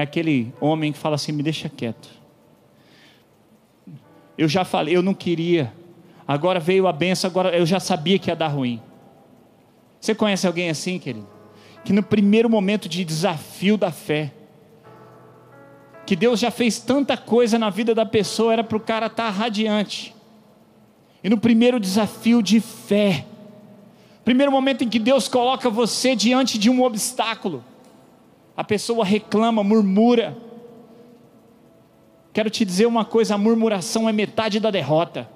É 0.00 0.02
aquele 0.02 0.52
homem 0.60 0.92
que 0.92 0.98
fala 0.98 1.16
assim: 1.16 1.32
Me 1.32 1.42
deixa 1.42 1.68
quieto. 1.68 2.08
Eu 4.38 4.48
já 4.48 4.64
falei, 4.64 4.96
eu 4.96 5.02
não 5.02 5.12
queria. 5.12 5.72
Agora 6.26 6.58
veio 6.58 6.86
a 6.86 6.92
benção, 6.92 7.28
agora 7.28 7.56
eu 7.56 7.66
já 7.66 7.78
sabia 7.78 8.18
que 8.18 8.30
ia 8.30 8.36
dar 8.36 8.48
ruim. 8.48 8.80
Você 10.00 10.14
conhece 10.14 10.46
alguém 10.46 10.70
assim, 10.70 10.98
querido? 10.98 11.26
que 11.84 11.92
no 11.92 12.02
primeiro 12.02 12.48
momento 12.48 12.88
de 12.88 13.04
desafio 13.04 13.76
da 13.76 13.90
fé, 13.90 14.32
que 16.06 16.14
Deus 16.14 16.40
já 16.40 16.50
fez 16.50 16.78
tanta 16.78 17.16
coisa 17.16 17.58
na 17.58 17.70
vida 17.70 17.94
da 17.94 18.04
pessoa, 18.04 18.52
era 18.52 18.64
para 18.64 18.76
o 18.76 18.80
cara 18.80 19.06
estar 19.06 19.24
tá 19.24 19.30
radiante. 19.30 20.14
E 21.22 21.28
no 21.28 21.38
primeiro 21.38 21.78
desafio 21.78 22.42
de 22.42 22.60
fé, 22.60 23.24
primeiro 24.24 24.50
momento 24.50 24.84
em 24.84 24.88
que 24.88 24.98
Deus 24.98 25.28
coloca 25.28 25.70
você 25.70 26.16
diante 26.16 26.58
de 26.58 26.68
um 26.68 26.82
obstáculo, 26.82 27.64
a 28.60 28.64
pessoa 28.64 29.04
reclama, 29.04 29.64
murmura. 29.64 30.36
Quero 32.32 32.50
te 32.50 32.64
dizer 32.64 32.86
uma 32.86 33.04
coisa: 33.04 33.34
a 33.34 33.38
murmuração 33.38 34.06
é 34.06 34.12
metade 34.12 34.60
da 34.60 34.70
derrota. 34.70 35.26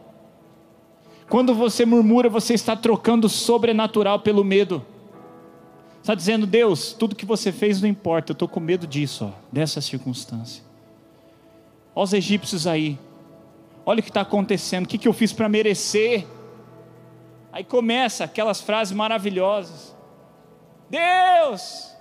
Quando 1.28 1.54
você 1.54 1.86
murmura, 1.86 2.28
você 2.28 2.52
está 2.52 2.76
trocando 2.76 3.26
o 3.26 3.30
sobrenatural 3.30 4.20
pelo 4.20 4.44
medo 4.44 4.84
está 6.04 6.14
dizendo, 6.14 6.46
Deus, 6.46 6.92
tudo 6.92 7.16
que 7.16 7.24
você 7.24 7.50
fez 7.50 7.80
não 7.80 7.88
importa, 7.88 8.32
eu 8.32 8.34
estou 8.34 8.46
com 8.46 8.60
medo 8.60 8.86
disso, 8.86 9.24
ó, 9.24 9.30
dessa 9.50 9.80
circunstância. 9.80 10.62
Olha 11.94 12.04
os 12.04 12.12
egípcios 12.12 12.66
aí, 12.66 12.98
olha 13.86 14.00
o 14.00 14.02
que 14.02 14.10
está 14.10 14.20
acontecendo, 14.20 14.84
o 14.84 14.88
que, 14.88 14.98
que 14.98 15.08
eu 15.08 15.14
fiz 15.14 15.32
para 15.32 15.48
merecer? 15.48 16.26
Aí 17.50 17.64
começa 17.64 18.22
aquelas 18.22 18.60
frases 18.60 18.94
maravilhosas: 18.94 19.96
Deus, 20.90 21.93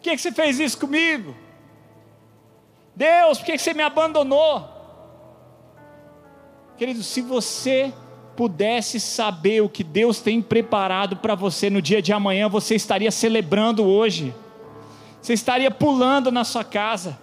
por 0.00 0.04
que, 0.04 0.16
você 0.16 0.32
fez 0.32 0.58
isso 0.58 0.78
comigo? 0.78 1.36
Deus, 2.96 3.36
por 3.36 3.44
que, 3.44 3.52
que 3.52 3.58
você 3.58 3.74
me 3.74 3.82
abandonou? 3.82 4.66
Querido, 6.78 7.02
se 7.02 7.20
você 7.20 7.92
pudesse 8.34 8.98
saber 8.98 9.60
o 9.60 9.68
que 9.68 9.84
Deus 9.84 10.18
tem 10.22 10.40
preparado 10.40 11.16
para 11.16 11.34
você 11.34 11.68
no 11.68 11.82
dia 11.82 12.00
de 12.00 12.14
amanhã, 12.14 12.48
você 12.48 12.74
estaria 12.74 13.10
celebrando 13.10 13.84
hoje, 13.84 14.34
você 15.20 15.34
estaria 15.34 15.70
pulando 15.70 16.32
na 16.32 16.44
sua 16.44 16.64
casa. 16.64 17.18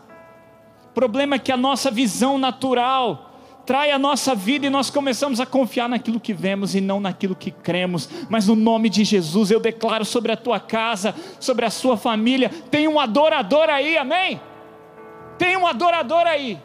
O 0.86 0.94
problema 0.94 1.38
é 1.38 1.40
que 1.40 1.52
a 1.52 1.58
nossa 1.58 1.90
visão 1.90 2.38
natural 2.38 3.27
trai 3.68 3.92
a 3.92 4.00
nossa 4.00 4.34
vida 4.34 4.66
e 4.66 4.70
nós 4.72 4.90
começamos 4.90 5.40
a 5.40 5.46
confiar 5.46 5.88
naquilo 5.88 6.20
que 6.20 6.34
vemos 6.34 6.74
e 6.74 6.82
não 6.82 7.00
naquilo 7.00 7.36
que 7.36 7.52
cremos. 7.52 8.10
Mas 8.30 8.48
no 8.48 8.56
nome 8.56 8.90
de 8.90 9.04
Jesus 9.04 9.52
eu 9.52 9.60
declaro 9.60 10.04
sobre 10.04 10.32
a 10.32 10.38
tua 10.38 10.60
casa, 10.60 11.14
sobre 11.40 11.66
a 11.66 11.70
sua 11.70 11.96
família, 11.96 12.50
tem 12.72 12.88
um 12.88 13.00
adorador 13.00 13.70
aí, 13.70 13.96
amém? 13.98 14.42
Tem 15.38 15.56
um 15.56 15.68
adorador 15.68 16.26
aí 16.26 16.60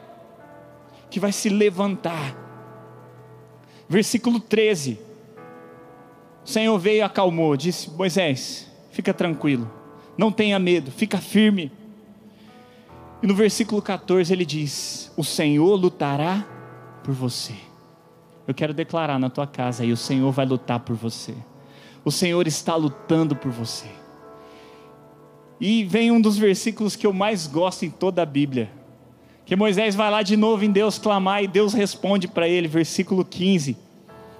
que 1.10 1.20
vai 1.20 1.32
se 1.32 1.50
levantar 1.50 2.40
Versículo 3.92 4.40
13. 4.40 4.98
O 6.42 6.48
Senhor 6.48 6.78
veio 6.78 7.00
e 7.00 7.02
acalmou, 7.02 7.54
disse: 7.58 7.90
Moisés, 7.90 8.66
fica 8.90 9.12
tranquilo, 9.12 9.70
não 10.16 10.32
tenha 10.32 10.58
medo, 10.58 10.90
fica 10.90 11.18
firme. 11.18 11.70
E 13.22 13.26
no 13.26 13.34
versículo 13.34 13.82
14 13.82 14.32
ele 14.32 14.46
diz: 14.46 15.12
O 15.14 15.22
Senhor 15.22 15.74
lutará 15.74 16.42
por 17.02 17.12
você. 17.14 17.54
Eu 18.46 18.54
quero 18.54 18.74
declarar 18.74 19.18
na 19.18 19.30
tua 19.30 19.46
casa 19.46 19.82
aí: 19.82 19.92
o 19.92 19.96
Senhor 19.96 20.30
vai 20.32 20.46
lutar 20.46 20.80
por 20.80 20.96
você. 20.96 21.34
O 22.04 22.10
Senhor 22.10 22.46
está 22.46 22.74
lutando 22.74 23.36
por 23.36 23.50
você. 23.50 23.86
E 25.60 25.84
vem 25.84 26.10
um 26.10 26.20
dos 26.20 26.36
versículos 26.36 26.96
que 26.96 27.06
eu 27.06 27.12
mais 27.12 27.46
gosto 27.46 27.84
em 27.84 27.90
toda 27.90 28.22
a 28.22 28.26
Bíblia. 28.26 28.70
Que 29.44 29.54
Moisés 29.54 29.94
vai 29.94 30.10
lá 30.10 30.22
de 30.22 30.36
novo 30.36 30.64
em 30.64 30.70
Deus 30.70 30.98
clamar 30.98 31.42
e 31.42 31.46
Deus 31.46 31.72
responde 31.72 32.26
para 32.26 32.48
ele, 32.48 32.66
versículo 32.66 33.24
15. 33.24 33.76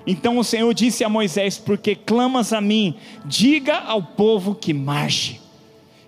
Então 0.07 0.39
o 0.39 0.45
Senhor 0.45 0.73
disse 0.75 1.05
a 1.05 1.09
Moisés: 1.09 1.59
Porque 1.59 1.95
clamas 1.95 2.53
a 2.53 2.61
mim, 2.61 2.97
diga 3.25 3.79
ao 3.79 4.03
povo 4.03 4.55
que 4.55 4.75
marche. 4.75 5.41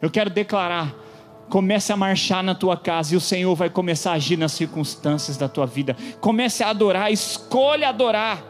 Eu 0.02 0.10
quero 0.10 0.30
declarar: 0.30 0.94
comece 1.48 1.92
a 1.92 1.96
marchar 1.96 2.42
na 2.42 2.54
tua 2.54 2.76
casa 2.76 3.14
e 3.14 3.16
o 3.16 3.20
Senhor 3.20 3.54
vai 3.54 3.70
começar 3.70 4.12
a 4.12 4.14
agir 4.14 4.36
nas 4.36 4.52
circunstâncias 4.52 5.36
da 5.36 5.48
tua 5.48 5.66
vida. 5.66 5.96
Comece 6.20 6.62
a 6.62 6.70
adorar, 6.70 7.12
escolha 7.12 7.88
adorar. 7.88 8.42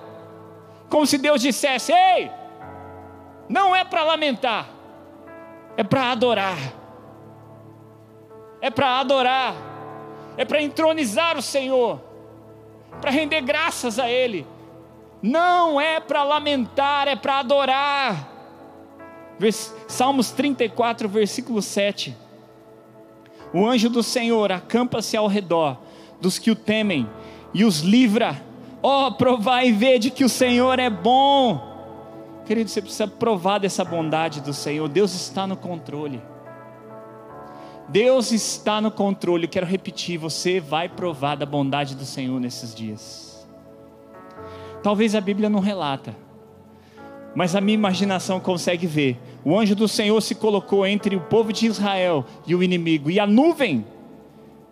Como 0.88 1.06
se 1.06 1.18
Deus 1.18 1.40
dissesse: 1.40 1.92
Ei, 1.92 2.30
não 3.48 3.74
é 3.74 3.84
para 3.84 4.04
lamentar, 4.04 4.68
é 5.76 5.84
para 5.84 6.10
adorar. 6.10 6.58
É 8.60 8.70
para 8.70 8.98
adorar 8.98 9.74
é 10.36 10.44
para 10.44 10.62
entronizar 10.62 11.36
o 11.36 11.42
Senhor, 11.42 12.00
para 13.00 13.10
render 13.10 13.40
graças 13.40 13.98
a 13.98 14.10
Ele. 14.10 14.46
Não 15.22 15.80
é 15.80 16.00
para 16.00 16.22
lamentar, 16.22 17.08
é 17.08 17.16
para 17.16 17.38
adorar. 17.38 18.30
Salmos 19.88 20.30
34, 20.32 21.08
versículo 21.08 21.62
7. 21.62 22.16
O 23.54 23.64
anjo 23.64 23.88
do 23.88 24.02
Senhor 24.02 24.50
acampa-se 24.50 25.16
ao 25.16 25.28
redor 25.28 25.78
dos 26.20 26.40
que 26.40 26.50
o 26.50 26.56
temem 26.56 27.08
e 27.54 27.64
os 27.64 27.82
livra. 27.82 28.42
Ó, 28.82 29.06
oh, 29.06 29.12
provai 29.12 29.68
e 29.68 29.72
vede 29.72 30.10
que 30.10 30.24
o 30.24 30.28
Senhor 30.28 30.76
é 30.80 30.90
bom. 30.90 31.72
Querido, 32.44 32.68
você 32.68 32.82
precisa 32.82 33.06
provar 33.06 33.58
dessa 33.58 33.84
bondade 33.84 34.40
do 34.40 34.52
Senhor. 34.52 34.88
Deus 34.88 35.14
está 35.14 35.46
no 35.46 35.56
controle. 35.56 36.20
Deus 37.88 38.32
está 38.32 38.80
no 38.80 38.90
controle. 38.90 39.46
quero 39.46 39.66
repetir: 39.66 40.18
você 40.18 40.58
vai 40.58 40.88
provar 40.88 41.36
da 41.36 41.46
bondade 41.46 41.94
do 41.94 42.04
Senhor 42.04 42.40
nesses 42.40 42.74
dias. 42.74 43.46
Talvez 44.82 45.14
a 45.14 45.20
Bíblia 45.20 45.48
não 45.48 45.60
relata, 45.60 46.14
mas 47.36 47.54
a 47.54 47.60
minha 47.60 47.74
imaginação 47.74 48.40
consegue 48.40 48.86
ver. 48.86 49.18
O 49.44 49.58
anjo 49.58 49.74
do 49.74 49.86
Senhor 49.86 50.20
se 50.22 50.34
colocou 50.34 50.86
entre 50.86 51.14
o 51.14 51.20
povo 51.20 51.52
de 51.52 51.66
Israel 51.66 52.24
e 52.46 52.54
o 52.54 52.62
inimigo, 52.62 53.10
e 53.10 53.20
a 53.20 53.26
nuvem 53.26 53.84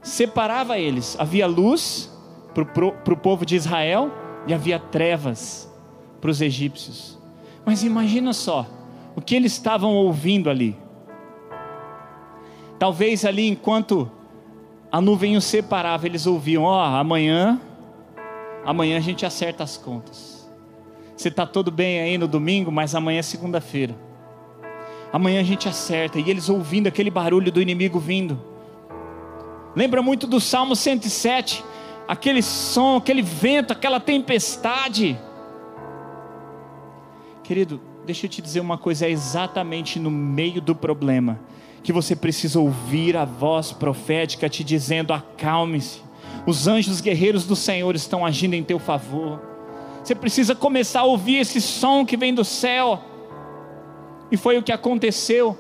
separava 0.01 0.79
eles. 0.79 1.15
Havia 1.19 1.47
luz 1.47 2.11
para 2.55 3.15
o 3.15 3.17
povo 3.17 3.45
de 3.45 3.55
Israel 3.55 4.11
e 4.47 4.55
havia 4.55 4.79
trevas 4.79 5.71
para 6.21 6.31
os 6.31 6.41
egípcios. 6.41 7.19
Mas 7.67 7.85
imagina 7.85 8.33
só 8.33 8.67
o 9.15 9.21
que 9.21 9.35
eles 9.35 9.53
estavam 9.53 9.95
ouvindo 9.95 10.49
ali. 10.49 10.77
Talvez 12.79 13.25
ali, 13.25 13.47
enquanto 13.47 14.11
a 14.91 15.01
nuvem 15.01 15.37
os 15.37 15.45
separava, 15.45 16.07
eles 16.07 16.27
ouviam: 16.27 16.65
Ó, 16.65 16.77
oh, 16.77 16.97
amanhã, 16.97 17.61
amanhã 18.65 18.97
a 18.97 19.01
gente 19.01 19.25
acerta 19.25 19.63
as 19.63 19.77
contas. 19.77 20.51
Você 21.17 21.29
está 21.29 21.47
todo 21.47 21.71
bem 21.71 22.01
aí 22.01 22.19
no 22.19 22.27
domingo, 22.27 22.73
mas 22.73 22.95
amanhã 22.95 23.21
é 23.21 23.23
segunda-feira. 23.23 23.95
Amanhã 25.13 25.41
a 25.41 25.45
gente 25.45 25.69
acerta. 25.69 26.19
E 26.19 26.31
eles 26.31 26.49
ouvindo 26.49 26.87
aquele 26.87 27.11
barulho 27.11 27.53
do 27.53 27.61
inimigo 27.61 27.99
vindo. 27.99 28.41
Lembra 29.77 30.03
muito 30.03 30.27
do 30.27 30.41
Salmo 30.41 30.77
107, 30.77 31.65
aquele 32.07 32.43
som, 32.43 32.97
aquele 32.97 33.23
vento, 33.23 33.73
aquela 33.73 33.99
tempestade. 33.99 35.19
Querido, 37.43 37.81
deixa 38.05 38.27
eu 38.27 38.31
te 38.31 38.41
dizer 38.43 38.61
uma 38.61 38.79
coisa: 38.79 39.07
é 39.07 39.11
exatamente 39.11 39.99
no 39.99 40.11
meio 40.11 40.61
do 40.61 40.75
problema 40.75 41.41
que 41.83 41.93
você 41.93 42.15
precisa 42.15 42.61
ouvir 42.61 43.17
a 43.17 43.25
voz 43.25 43.73
profética 43.73 44.49
te 44.49 44.63
dizendo: 44.63 45.13
acalme-se, 45.13 46.01
os 46.47 46.67
anjos 46.67 47.01
guerreiros 47.01 47.45
do 47.45 47.57
Senhor 47.57 47.95
estão 47.95 48.25
agindo 48.25 48.55
em 48.55 48.63
teu 48.63 48.79
favor. 48.79 49.41
Você 50.03 50.15
precisa 50.15 50.55
começar 50.55 51.01
a 51.01 51.05
ouvir 51.05 51.37
esse 51.37 51.61
som 51.61 52.05
que 52.05 52.17
vem 52.17 52.35
do 52.35 52.45
céu. 52.45 53.01
E 54.33 54.37
foi 54.39 54.57
o 54.57 54.63
que 54.63 54.73
aconteceu. 54.73 55.59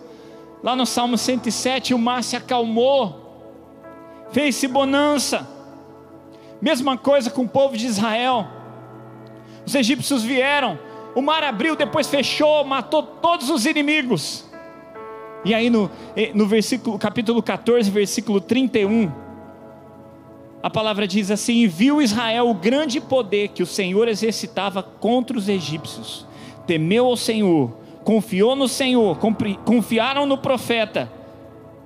Lá 0.63 0.75
no 0.75 0.87
Salmo 0.87 1.19
107, 1.19 1.93
o 1.93 1.99
mar 1.99 2.25
se 2.25 2.37
acalmou, 2.37 3.45
fez-se 4.33 4.67
bonança. 4.67 5.47
Mesma 6.59 6.97
coisa 6.97 7.31
com 7.31 7.43
o 7.43 7.49
povo 7.49 7.77
de 7.77 7.87
Israel. 7.87 8.47
Os 9.67 9.75
egípcios 9.75 10.23
vieram, 10.23 10.79
o 11.15 11.21
mar 11.21 11.45
abriu, 11.45 11.77
depois 11.77 12.09
fechou, 12.09 12.65
matou 12.65 13.03
todos 13.03 13.51
os 13.51 13.67
inimigos. 13.67 14.51
E 15.45 15.53
aí 15.53 15.69
no, 15.69 15.91
no 16.35 16.47
versículo, 16.47 16.99
capítulo 16.99 17.43
14, 17.43 17.91
versículo 17.91 18.41
31, 18.41 19.13
a 20.63 20.71
palavra 20.71 21.07
diz 21.07 21.31
assim: 21.31 21.57
E 21.57 21.67
viu 21.67 22.01
Israel 22.01 22.49
o 22.49 22.55
grande 22.55 23.01
poder 23.01 23.49
que 23.49 23.63
o 23.63 23.67
Senhor 23.67 24.09
exercitava 24.09 24.83
contra 24.83 25.37
os 25.37 25.49
egípcios, 25.49 26.27
temeu 26.67 27.05
ao 27.07 27.17
Senhor, 27.17 27.82
confiou 28.05 28.55
no 28.57 28.69
Senhor, 28.69 29.19
confiaram 29.65 30.27
no 30.27 30.39
profeta 30.39 31.11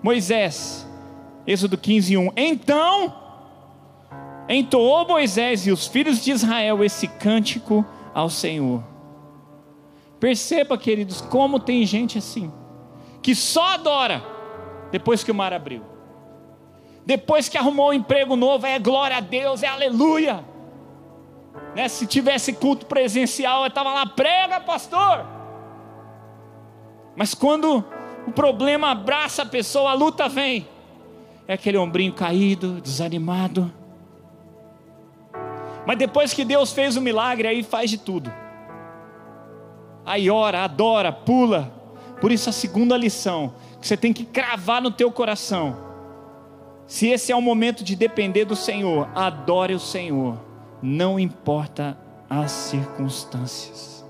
Moisés. 0.03 0.87
Êxodo 1.47 1.79
15, 1.79 2.17
1. 2.17 2.33
Então, 2.37 3.15
entoou 4.49 5.07
Moisés 5.07 5.67
e 5.67 5.71
os 5.71 5.87
filhos 5.87 6.23
de 6.25 6.33
Israel 6.33 6.83
esse 6.83 7.07
cântico 7.07 7.85
ao 8.13 8.29
Senhor. 8.29 8.83
Perceba, 10.19 10.77
queridos, 10.77 11.21
como 11.21 11.61
tem 11.61 11.85
gente 11.87 12.19
assim 12.19 12.51
que 13.27 13.35
só 13.35 13.75
adora 13.75 14.23
depois 14.93 15.25
que 15.25 15.33
o 15.33 15.35
mar 15.35 15.53
abriu. 15.53 15.83
Depois 17.05 17.49
que 17.49 17.59
arrumou 17.59 17.91
um 17.91 17.93
emprego 17.93 18.37
novo, 18.37 18.65
é 18.65 18.79
glória 18.79 19.17
a 19.17 19.21
Deus, 19.21 19.65
é 19.65 19.67
aleluia. 19.67 20.45
Né? 21.75 21.89
Se 21.89 22.07
tivesse 22.07 22.53
culto 22.53 22.87
presencial, 22.87 23.63
eu 23.63 23.67
estava 23.67 23.93
lá, 23.93 24.07
prega, 24.07 24.61
pastor. 24.61 25.27
Mas 27.17 27.35
quando 27.35 27.85
o 28.27 28.33
problema 28.33 28.91
abraça 28.91 29.43
a 29.43 29.47
pessoa, 29.47 29.91
a 29.91 29.95
luta 29.95 30.29
vem. 30.29 30.69
É 31.49 31.55
aquele 31.55 31.79
ombrinho 31.79 32.13
caído, 32.13 32.81
desanimado. 32.81 33.73
Mas 35.87 35.97
depois 35.97 36.35
que 36.35 36.45
Deus 36.45 36.73
fez 36.73 36.97
o 36.97 37.01
milagre, 37.01 37.49
aí 37.49 37.63
faz 37.63 37.89
de 37.89 37.99
tudo. 37.99 38.33
Aí 40.05 40.29
ora, 40.29 40.65
adora, 40.65 41.11
pula, 41.11 41.73
por 42.21 42.31
isso 42.31 42.49
a 42.49 42.53
segunda 42.53 42.97
lição 42.97 43.55
que 43.81 43.87
você 43.87 43.97
tem 43.97 44.13
que 44.13 44.25
cravar 44.25 44.83
no 44.83 44.91
teu 44.91 45.11
coração. 45.11 45.77
Se 46.87 47.09
esse 47.09 47.33
é 47.33 47.37
o 47.37 47.43
momento 47.43 47.83
de 47.83 47.97
depender 47.97 48.45
do 48.45 48.55
Senhor, 48.55 49.09
adore 49.15 49.75
o 49.75 49.81
Senhor, 49.81 50.39
não 50.81 51.19
importa 51.19 51.99
as 52.31 52.53
circunstâncias. 52.53 54.06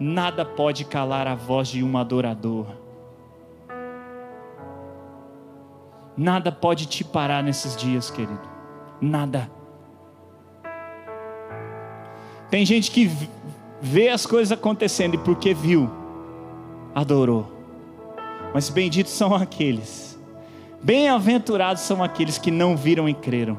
Nada 0.00 0.44
pode 0.44 0.84
calar 0.84 1.26
a 1.26 1.34
voz 1.34 1.68
de 1.68 1.82
um 1.82 1.98
adorador. 1.98 2.66
Nada 6.16 6.52
pode 6.52 6.86
te 6.86 7.04
parar 7.04 7.42
nesses 7.42 7.76
dias, 7.76 8.10
querido. 8.10 8.40
Nada. 9.00 9.50
Tem 12.50 12.64
gente 12.64 12.90
que 12.90 13.10
vê 13.80 14.08
as 14.08 14.24
coisas 14.24 14.52
acontecendo 14.52 15.14
e 15.14 15.18
porque 15.18 15.52
viu, 15.52 15.90
adorou. 16.94 17.52
Mas 18.54 18.68
benditos 18.68 19.12
são 19.12 19.34
aqueles, 19.34 20.18
bem-aventurados 20.82 21.82
são 21.82 22.02
aqueles 22.02 22.38
que 22.38 22.50
não 22.50 22.76
viram 22.76 23.08
e 23.08 23.14
creram. 23.14 23.58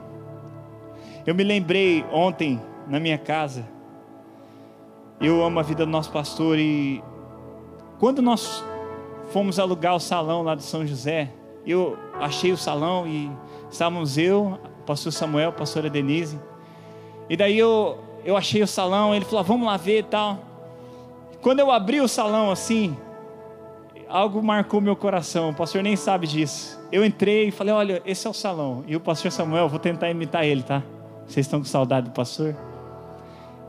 Eu 1.25 1.35
me 1.35 1.43
lembrei 1.43 2.03
ontem 2.11 2.59
na 2.87 2.99
minha 2.99 3.17
casa, 3.17 3.65
eu 5.19 5.43
amo 5.43 5.59
a 5.59 5.63
vida 5.63 5.85
do 5.85 5.91
nosso 5.91 6.11
pastor 6.11 6.57
e 6.57 7.03
quando 7.99 8.21
nós 8.21 8.63
fomos 9.31 9.59
alugar 9.59 9.95
o 9.95 9.99
salão 9.99 10.41
lá 10.41 10.55
de 10.55 10.63
São 10.63 10.85
José, 10.85 11.31
eu 11.65 11.97
achei 12.19 12.51
o 12.51 12.57
salão 12.57 13.07
e 13.07 13.31
estávamos 13.69 14.17
eu, 14.17 14.59
o 14.81 14.83
pastor 14.85 15.11
Samuel, 15.11 15.49
a 15.49 15.51
pastora 15.51 15.89
Denise, 15.89 16.39
e 17.29 17.37
daí 17.37 17.57
eu, 17.59 17.99
eu 18.23 18.35
achei 18.35 18.63
o 18.63 18.67
salão, 18.67 19.13
ele 19.13 19.25
falou, 19.25 19.39
ah, 19.39 19.43
vamos 19.43 19.67
lá 19.67 19.77
ver 19.77 19.99
e 19.99 20.03
tal. 20.03 20.39
Quando 21.41 21.59
eu 21.59 21.71
abri 21.71 22.01
o 22.01 22.07
salão 22.07 22.51
assim, 22.51 22.97
algo 24.09 24.41
marcou 24.41 24.81
meu 24.81 24.95
coração, 24.95 25.51
o 25.51 25.53
pastor 25.53 25.83
nem 25.83 25.95
sabe 25.95 26.25
disso. 26.27 26.79
Eu 26.91 27.05
entrei 27.05 27.47
e 27.47 27.51
falei: 27.51 27.73
Olha, 27.73 28.01
esse 28.05 28.25
é 28.25 28.29
o 28.29 28.33
salão. 28.33 28.83
E 28.87 28.95
o 28.95 28.99
pastor 28.99 29.31
Samuel, 29.31 29.69
vou 29.69 29.79
tentar 29.79 30.09
imitar 30.09 30.43
ele, 30.43 30.63
tá? 30.63 30.83
Vocês 31.27 31.45
estão 31.45 31.59
com 31.59 31.65
saudade 31.65 32.09
do 32.09 32.11
pastor? 32.11 32.55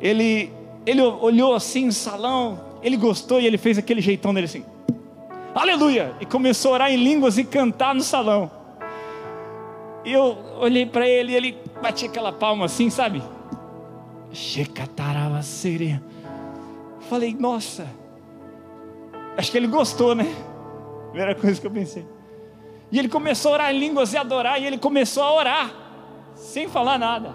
Ele, 0.01 0.51
ele 0.87 1.03
olhou 1.03 1.55
assim 1.55 1.87
no 1.87 1.93
salão, 1.93 2.61
ele 2.83 2.97
gostou 2.97 3.41
e 3.41 3.47
ele 3.47 3.59
fez 3.59 3.79
aquele 3.79 4.01
jeitão 4.01 4.33
dele 4.33 4.47
assim: 4.47 4.65
Aleluia! 5.55 6.15
E 6.21 6.27
começou 6.27 6.73
a 6.73 6.75
orar 6.75 6.91
em 6.91 6.97
línguas 6.97 7.39
e 7.39 7.45
cantar 7.45 7.95
no 7.95 8.03
salão. 8.03 8.51
E 10.05 10.13
eu 10.13 10.39
olhei 10.59 10.87
para 10.87 11.09
ele 11.09 11.33
e 11.33 11.37
ele 11.37 11.59
batia 11.83 12.09
aquela 12.09 12.33
palma 12.33 12.65
assim, 12.65 12.89
sabe? 12.89 13.23
Falei, 17.09 17.35
nossa, 17.39 17.87
Acho 19.41 19.51
que 19.51 19.57
ele 19.57 19.69
gostou, 19.69 20.15
né? 20.15 20.27
Primeira 21.09 21.35
coisa 21.35 21.59
que 21.59 21.67
eu 21.67 21.71
pensei. 21.71 22.07
E 22.93 22.99
ele 22.99 23.09
começou 23.09 23.53
a 23.53 23.55
orar 23.55 23.75
em 23.75 23.79
línguas 23.79 24.13
e 24.13 24.19
adorar, 24.19 24.61
e 24.61 24.67
ele 24.67 24.77
começou 24.77 25.23
a 25.23 25.33
orar, 25.33 25.75
sem 26.35 26.69
falar 26.69 26.99
nada. 26.99 27.35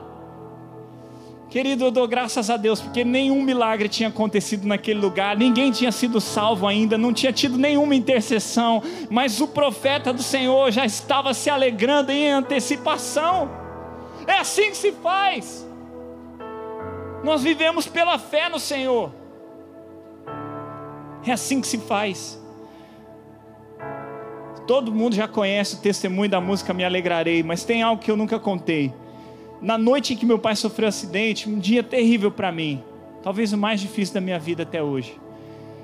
Querido, 1.55 1.85
eu 1.85 1.91
dou 1.91 2.05
graças 2.05 2.49
a 2.49 2.57
Deus, 2.57 2.81
porque 2.81 3.05
nenhum 3.05 3.41
milagre 3.41 3.87
tinha 3.87 4.09
acontecido 4.09 4.67
naquele 4.67 4.99
lugar, 4.99 5.37
ninguém 5.37 5.71
tinha 5.71 5.89
sido 5.89 6.19
salvo 6.19 6.67
ainda, 6.67 6.97
não 6.97 7.13
tinha 7.13 7.31
tido 7.31 7.57
nenhuma 7.57 7.95
intercessão, 7.95 8.83
mas 9.09 9.39
o 9.39 9.47
profeta 9.47 10.11
do 10.11 10.21
Senhor 10.21 10.69
já 10.69 10.83
estava 10.85 11.33
se 11.33 11.49
alegrando 11.49 12.11
em 12.11 12.29
antecipação. 12.29 13.49
É 14.27 14.33
assim 14.33 14.71
que 14.71 14.75
se 14.75 14.91
faz. 14.91 15.65
Nós 17.23 17.41
vivemos 17.41 17.87
pela 17.87 18.19
fé 18.19 18.49
no 18.49 18.59
Senhor. 18.59 19.13
É 21.25 21.31
assim 21.31 21.61
que 21.61 21.67
se 21.67 21.77
faz. 21.77 22.37
Todo 24.67 24.91
mundo 24.91 25.15
já 25.15 25.25
conhece 25.25 25.75
o 25.75 25.79
testemunho 25.79 26.29
da 26.29 26.41
música 26.41 26.73
Me 26.73 26.83
Alegrarei, 26.83 27.43
mas 27.43 27.63
tem 27.63 27.81
algo 27.81 28.01
que 28.01 28.11
eu 28.11 28.17
nunca 28.17 28.37
contei. 28.37 28.93
Na 29.65 29.79
noite 29.79 30.13
em 30.13 30.15
que 30.15 30.27
meu 30.27 30.37
pai 30.37 30.55
sofreu 30.55 30.85
um 30.85 30.89
acidente, 30.89 31.49
um 31.49 31.57
dia 31.57 31.81
terrível 31.81 32.29
para 32.29 32.51
mim, 32.51 32.83
talvez 33.23 33.51
o 33.51 33.57
mais 33.57 33.81
difícil 33.81 34.13
da 34.13 34.21
minha 34.21 34.37
vida 34.37 34.61
até 34.61 34.83
hoje. 34.83 35.19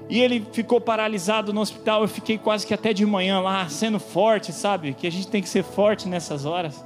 E 0.08 0.20
ele 0.20 0.46
ficou 0.54 0.80
paralisado 0.80 1.52
no 1.52 1.62
hospital. 1.62 2.04
Eu 2.04 2.08
fiquei 2.08 2.38
quase 2.38 2.68
que 2.68 2.76
até 2.76 2.94
de 2.94 3.04
manhã 3.08 3.40
lá, 3.40 3.68
sendo 3.70 4.00
forte, 4.00 4.54
sabe? 4.54 4.94
Que 4.94 5.08
a 5.08 5.12
gente 5.12 5.28
tem 5.30 5.42
que 5.42 5.50
ser 5.50 5.64
forte 5.64 6.08
nessas 6.08 6.46
horas. 6.46 6.86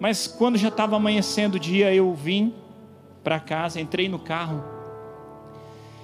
Mas 0.00 0.26
quando 0.26 0.58
já 0.58 0.66
estava 0.68 0.96
amanhecendo 0.96 1.56
o 1.56 1.60
dia, 1.60 1.94
eu 1.94 2.12
vim 2.12 2.52
para 3.22 3.38
casa, 3.38 3.80
entrei 3.80 4.08
no 4.08 4.18
carro 4.18 4.64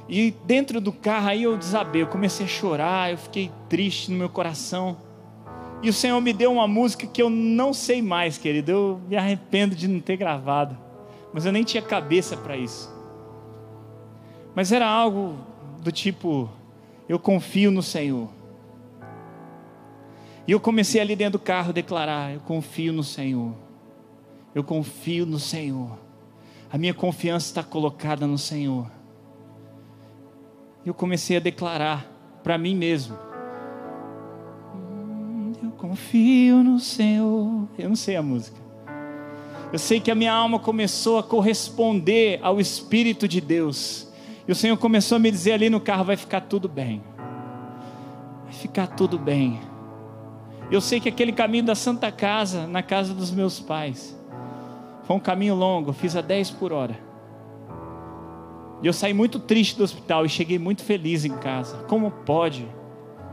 E 0.09 0.33
dentro 0.45 0.81
do 0.81 0.92
carro 0.92 1.27
aí 1.27 1.42
eu 1.42 1.57
desabei, 1.57 2.03
eu 2.03 2.07
comecei 2.07 2.47
a 2.47 2.49
chorar, 2.49 3.11
eu 3.11 3.18
fiquei 3.18 3.51
triste 3.68 4.12
no 4.12 4.16
meu 4.16 4.29
coração. 4.29 4.97
E 5.83 5.88
o 5.88 5.92
Senhor 5.92 6.21
me 6.21 6.33
deu 6.33 6.53
uma 6.53 6.68
música 6.68 7.09
que 7.09 7.21
eu 7.21 7.29
não 7.29 7.75
sei 7.75 8.01
mais, 8.01 8.38
querido. 8.38 8.71
Eu 8.71 9.01
me 9.09 9.16
arrependo 9.16 9.75
de 9.75 9.88
não 9.88 9.99
ter 9.99 10.16
gravado. 10.16 10.79
Mas 11.33 11.45
eu 11.45 11.51
nem 11.51 11.64
tinha 11.64 11.83
cabeça 11.83 12.37
para 12.37 12.57
isso. 12.57 12.88
Mas 14.55 14.71
era 14.71 14.87
algo 14.88 15.37
do 15.83 15.90
tipo: 15.90 16.49
Eu 17.09 17.18
confio 17.18 17.73
no 17.73 17.83
Senhor. 17.83 18.29
E 20.47 20.53
eu 20.53 20.61
comecei 20.61 21.01
ali 21.01 21.16
dentro 21.16 21.38
do 21.38 21.42
carro 21.42 21.71
a 21.71 21.73
declarar: 21.73 22.33
Eu 22.33 22.40
confio 22.40 22.92
no 22.92 23.03
Senhor. 23.03 23.53
Eu 24.55 24.62
confio 24.62 25.27
no 25.27 25.38
Senhor. 25.38 25.99
A 26.71 26.79
minha 26.79 26.95
confiança 26.95 27.47
está 27.47 27.62
colocada 27.62 28.25
no 28.27 28.38
Senhor. 28.38 28.90
Eu 30.87 30.95
comecei 30.95 31.37
a 31.37 31.40
declarar 31.40 32.07
para 32.45 32.57
mim 32.57 32.77
mesmo: 32.77 33.18
confio 35.83 36.62
no 36.62 36.79
Senhor. 36.79 37.66
Eu 37.77 37.88
não 37.88 37.97
sei 37.97 38.14
a 38.14 38.23
música. 38.23 38.57
Eu 39.73 39.79
sei 39.81 39.99
que 39.99 40.12
a 40.12 40.14
minha 40.14 40.33
alma 40.33 40.61
começou 40.61 41.18
a 41.18 41.25
corresponder 41.25 42.38
ao 42.40 42.61
Espírito 42.61 43.27
de 43.27 43.40
Deus. 43.40 44.07
E 44.47 44.53
o 44.53 44.55
Senhor 44.55 44.77
começou 44.77 45.16
a 45.16 45.18
me 45.18 45.29
dizer 45.29 45.55
ali 45.55 45.68
no 45.68 45.81
carro: 45.81 46.05
vai 46.05 46.16
ficar 46.16 46.42
tudo 46.42 46.68
bem. 46.68 47.03
Vai 48.45 48.53
ficar 48.53 48.87
tudo 48.87 49.18
bem. 49.18 49.59
Eu 50.71 50.81
sei 50.81 51.01
que 51.01 51.09
aquele 51.09 51.33
caminho 51.33 51.64
da 51.64 51.75
Santa 51.75 52.12
Casa, 52.12 52.64
na 52.64 52.83
casa 52.83 53.12
dos 53.12 53.33
meus 53.33 53.59
pais, 53.59 54.16
foi 55.03 55.16
um 55.16 55.21
caminho 55.21 55.57
longo, 55.57 55.92
fiz 55.92 56.14
a 56.14 56.21
10 56.21 56.53
por 56.53 56.73
hora. 56.73 56.97
E 58.81 58.87
eu 58.87 58.92
saí 58.92 59.12
muito 59.12 59.40
triste 59.40 59.77
do 59.77 59.83
hospital 59.83 60.25
e 60.25 60.29
cheguei 60.29 60.61
muito 60.61 60.85
feliz 60.85 61.25
em 61.25 61.37
casa. 61.38 61.79
Como 61.88 62.09
pode? 62.09 62.68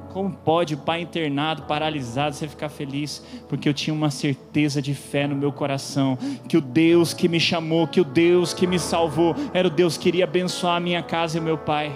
Como 0.10 0.32
pode 0.34 0.74
o 0.74 0.78
pai 0.78 1.02
internado, 1.02 1.64
paralisado, 1.64 2.36
você 2.36 2.48
ficar 2.48 2.70
feliz? 2.70 3.24
Porque 3.48 3.70
eu 3.70 3.74
tinha 3.74 3.94
uma 3.94 4.10
certeza 4.10 4.82
de 4.82 4.96
fé 4.96 5.28
no 5.28 5.36
meu 5.36 5.52
coração, 5.52 6.18
que 6.48 6.58
o 6.58 6.62
Deus 6.62 7.14
que 7.14 7.28
me 7.28 7.40
chamou, 7.40 7.88
que 7.88 8.02
o 8.02 8.04
Deus 8.04 8.52
que 8.52 8.66
me 8.66 8.80
salvou, 8.80 9.36
era 9.54 9.68
o 9.68 9.72
Deus 9.72 9.98
que 9.98 10.08
iria 10.08 10.24
abençoar 10.24 10.78
a 10.78 10.80
minha 10.80 11.04
casa 11.04 11.38
e 11.38 11.40
o 11.40 11.44
meu 11.44 11.60
pai. 11.60 11.96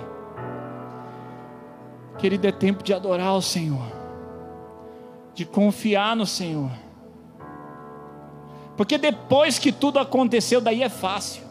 Querido, 2.20 2.48
é 2.48 2.52
tempo 2.52 2.84
de 2.84 2.94
adorar 2.94 3.36
o 3.36 3.42
Senhor, 3.42 3.92
de 5.34 5.44
confiar 5.44 6.16
no 6.16 6.28
Senhor. 6.28 6.72
Porque 8.78 8.98
depois 8.98 9.58
que 9.58 9.72
tudo 9.72 9.98
aconteceu, 9.98 10.62
daí 10.62 10.84
é 10.84 10.90
fácil. 10.90 11.44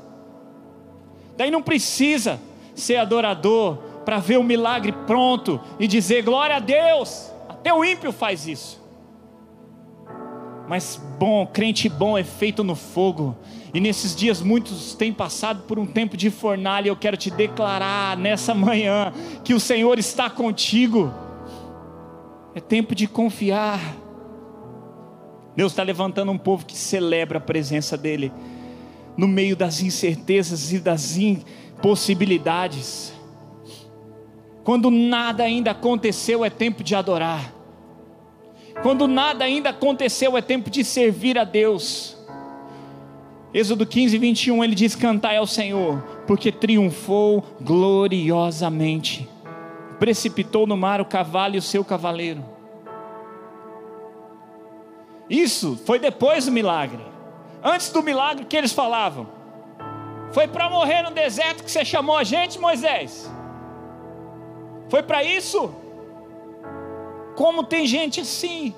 Daí 1.37 1.51
não 1.51 1.63
precisa 1.63 2.41
ser 2.75 2.97
adorador, 2.97 3.79
para 4.05 4.19
ver 4.19 4.39
o 4.39 4.45
milagre 4.45 4.93
pronto 5.07 5.61
e 5.79 5.87
dizer 5.87 6.23
glória 6.23 6.57
a 6.57 6.61
Deus. 6.61 7.31
Até 7.49 7.73
o 7.73 7.85
ímpio 7.85 8.13
faz 8.13 8.47
isso. 8.47 8.83
Mas 10.69 11.01
bom, 11.19 11.47
crente 11.47 11.89
bom 11.89 12.17
é 12.17 12.25
feito 12.25 12.65
no 12.65 12.75
fogo. 12.75 13.37
E 13.75 13.81
nesses 13.81 14.15
dias 14.15 14.41
muitos 14.41 14.95
têm 14.95 15.13
passado 15.13 15.63
por 15.63 15.79
um 15.79 15.87
tempo 15.87 16.17
de 16.17 16.31
fornalha. 16.31 16.89
Eu 16.89 16.97
quero 16.97 17.17
te 17.17 17.31
declarar 17.31 18.17
nessa 18.17 18.55
manhã 18.55 19.13
que 19.45 19.55
o 19.55 19.61
Senhor 19.61 19.99
está 19.99 20.29
contigo. 20.31 21.13
É 22.55 22.61
tempo 22.61 22.95
de 22.95 23.07
confiar. 23.07 23.81
Deus 25.55 25.73
está 25.73 25.83
levantando 25.83 26.33
um 26.33 26.39
povo 26.39 26.65
que 26.65 26.77
celebra 26.77 27.39
a 27.39 27.41
presença 27.41 27.97
dEle 27.97 28.33
no 29.17 29.29
meio 29.29 29.55
das 29.55 29.83
incertezas 29.83 30.73
e 30.73 30.79
das 30.79 31.17
impossibilidades. 31.17 33.13
Quando 34.65 34.91
nada 34.91 35.43
ainda 35.43 35.73
aconteceu, 35.73 36.45
é 36.45 36.51
tempo 36.51 36.85
de 36.85 36.95
adorar. 36.95 37.53
Quando 38.83 39.07
nada 39.07 39.45
ainda 39.45 39.71
aconteceu, 39.71 40.37
é 40.37 40.43
tempo 40.43 40.71
de 40.71 40.85
servir 40.85 41.39
a 41.39 41.45
Deus. 41.45 42.17
Êxodo 43.53 43.85
15, 43.85 44.17
21, 44.17 44.65
ele 44.65 44.75
diz: 44.75 44.95
Cantai 44.95 45.37
ao 45.37 45.47
Senhor, 45.47 46.01
porque 46.27 46.51
triunfou 46.51 47.45
gloriosamente, 47.61 49.29
precipitou 49.99 50.67
no 50.67 50.77
mar 50.77 51.01
o 51.01 51.05
cavalo 51.05 51.57
e 51.57 51.59
o 51.59 51.63
seu 51.63 51.85
cavaleiro. 51.85 52.43
Isso 55.29 55.81
foi 55.85 55.99
depois 55.99 56.47
do 56.47 56.53
milagre. 56.53 57.01
Antes 57.63 57.91
do 57.91 58.03
milagre, 58.03 58.45
que 58.45 58.57
eles 58.57 58.73
falavam? 58.73 59.29
Foi 60.33 60.49
para 60.49 60.69
morrer 60.69 61.03
no 61.03 61.11
deserto 61.11 61.63
que 61.63 61.71
você 61.71 61.85
chamou 61.85 62.17
a 62.17 62.25
gente, 62.25 62.59
Moisés? 62.59 63.31
Foi 64.93 65.03
para 65.03 65.25
isso? 65.25 65.75
Como 67.35 67.65
tem 67.65 67.87
gente 67.87 68.21
assim, 68.21 68.75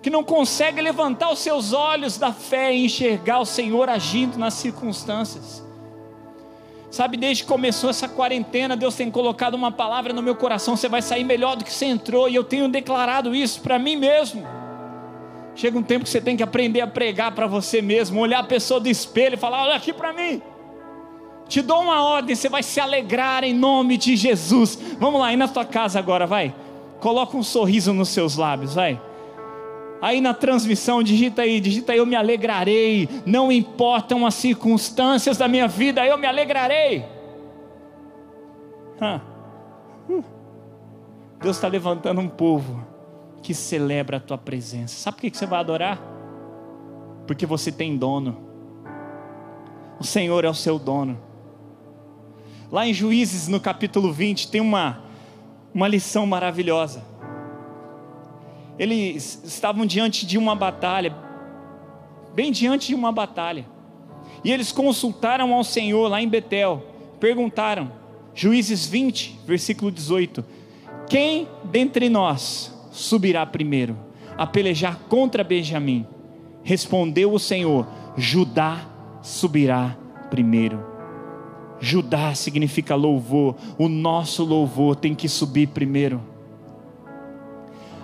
que 0.00 0.08
não 0.08 0.24
consegue 0.24 0.80
levantar 0.80 1.30
os 1.30 1.38
seus 1.38 1.74
olhos 1.74 2.16
da 2.16 2.32
fé 2.32 2.74
e 2.74 2.86
enxergar 2.86 3.40
o 3.40 3.44
Senhor 3.44 3.90
agindo 3.90 4.38
nas 4.38 4.54
circunstâncias. 4.54 5.62
Sabe, 6.90 7.18
desde 7.18 7.42
que 7.42 7.48
começou 7.50 7.90
essa 7.90 8.08
quarentena, 8.08 8.74
Deus 8.74 8.94
tem 8.94 9.10
colocado 9.10 9.52
uma 9.52 9.70
palavra 9.70 10.14
no 10.14 10.22
meu 10.22 10.34
coração: 10.34 10.78
você 10.78 10.88
vai 10.88 11.02
sair 11.02 11.24
melhor 11.24 11.56
do 11.56 11.64
que 11.64 11.74
você 11.74 11.84
entrou, 11.84 12.26
e 12.26 12.34
eu 12.34 12.42
tenho 12.42 12.66
declarado 12.66 13.34
isso 13.34 13.60
para 13.60 13.78
mim 13.78 13.96
mesmo. 13.96 14.46
Chega 15.54 15.76
um 15.76 15.82
tempo 15.82 16.04
que 16.04 16.10
você 16.10 16.22
tem 16.22 16.38
que 16.38 16.42
aprender 16.42 16.80
a 16.80 16.86
pregar 16.86 17.34
para 17.34 17.46
você 17.46 17.82
mesmo, 17.82 18.18
olhar 18.18 18.38
a 18.38 18.44
pessoa 18.44 18.80
do 18.80 18.88
espelho 18.88 19.34
e 19.34 19.36
falar: 19.36 19.64
olha 19.64 19.74
aqui 19.74 19.92
para 19.92 20.10
mim. 20.10 20.40
Te 21.48 21.60
dou 21.60 21.82
uma 21.82 22.02
ordem, 22.02 22.34
você 22.34 22.48
vai 22.48 22.62
se 22.62 22.80
alegrar 22.80 23.44
em 23.44 23.54
nome 23.54 23.96
de 23.96 24.16
Jesus. 24.16 24.78
Vamos 24.98 25.20
lá, 25.20 25.28
aí 25.28 25.36
na 25.36 25.48
tua 25.48 25.64
casa 25.64 25.98
agora, 25.98 26.26
vai. 26.26 26.54
Coloca 27.00 27.36
um 27.36 27.42
sorriso 27.42 27.92
nos 27.92 28.08
seus 28.08 28.36
lábios, 28.36 28.74
vai. 28.74 29.00
Aí 30.00 30.20
na 30.20 30.34
transmissão, 30.34 31.02
digita 31.02 31.42
aí, 31.42 31.60
digita 31.60 31.92
aí, 31.92 31.98
eu 31.98 32.06
me 32.06 32.16
alegrarei. 32.16 33.08
Não 33.24 33.52
importam 33.52 34.26
as 34.26 34.34
circunstâncias 34.34 35.36
da 35.36 35.48
minha 35.48 35.68
vida, 35.68 36.04
eu 36.06 36.18
me 36.18 36.26
alegrarei. 36.26 37.04
Deus 41.40 41.56
está 41.56 41.68
levantando 41.68 42.20
um 42.20 42.28
povo 42.28 42.84
que 43.42 43.52
celebra 43.52 44.16
a 44.16 44.20
tua 44.20 44.38
presença. 44.38 44.96
Sabe 44.96 45.16
por 45.16 45.30
que 45.30 45.36
você 45.36 45.46
vai 45.46 45.60
adorar? 45.60 46.00
Porque 47.26 47.44
você 47.44 47.70
tem 47.70 47.96
dono. 47.96 48.38
O 50.00 50.04
Senhor 50.04 50.44
é 50.44 50.48
o 50.48 50.54
seu 50.54 50.78
dono. 50.78 51.18
Lá 52.74 52.88
em 52.88 52.92
Juízes, 52.92 53.46
no 53.46 53.60
capítulo 53.60 54.12
20, 54.12 54.48
tem 54.48 54.60
uma, 54.60 54.98
uma 55.72 55.86
lição 55.86 56.26
maravilhosa. 56.26 57.04
Eles 58.76 59.40
estavam 59.44 59.86
diante 59.86 60.26
de 60.26 60.36
uma 60.36 60.56
batalha, 60.56 61.14
bem 62.34 62.50
diante 62.50 62.88
de 62.88 62.94
uma 62.96 63.12
batalha. 63.12 63.64
E 64.42 64.50
eles 64.50 64.72
consultaram 64.72 65.54
ao 65.54 65.62
Senhor 65.62 66.08
lá 66.08 66.20
em 66.20 66.28
Betel. 66.28 66.82
Perguntaram, 67.20 67.92
Juízes 68.34 68.84
20, 68.86 69.38
versículo 69.46 69.92
18: 69.92 70.44
Quem 71.08 71.46
dentre 71.62 72.08
nós 72.08 72.76
subirá 72.90 73.46
primeiro 73.46 73.96
a 74.36 74.48
pelejar 74.48 74.98
contra 75.08 75.44
Benjamim? 75.44 76.04
Respondeu 76.64 77.32
o 77.32 77.38
Senhor: 77.38 77.86
Judá 78.16 78.84
subirá 79.22 79.96
primeiro. 80.28 80.93
Judá 81.84 82.34
significa 82.34 82.94
louvor, 82.94 83.54
o 83.78 83.88
nosso 83.88 84.42
louvor 84.42 84.96
tem 84.96 85.14
que 85.14 85.28
subir 85.28 85.68
primeiro. 85.68 86.20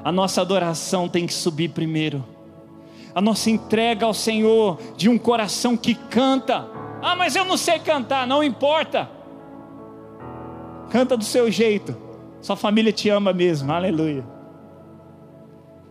A 0.05 0.13
nossa 0.13 0.43
adoração 0.43 1.09
tem 1.09 1.27
que 1.27 1.33
subir 1.33 1.71
primeiro. 1.71 2.23
A 3.15 3.23
nossa 3.23 3.51
entrega 3.51 4.05
ao 4.05 4.13
Senhor 4.13 4.79
de 4.99 5.09
um 5.09 5.17
coração 5.17 5.79
que 5.79 5.95
canta. 5.95 6.69
Ah, 7.01 7.17
mas 7.17 7.35
eu 7.35 7.45
não 7.45 7.57
sei 7.57 7.79
cantar, 7.79 8.27
não 8.27 8.45
importa. 8.45 9.11
Canta 10.91 11.17
do 11.17 11.25
seu 11.25 11.51
jeito. 11.51 11.97
Sua 12.43 12.57
família 12.57 12.93
te 12.93 13.09
ama 13.09 13.33
mesmo. 13.33 13.73
Aleluia. 13.73 14.25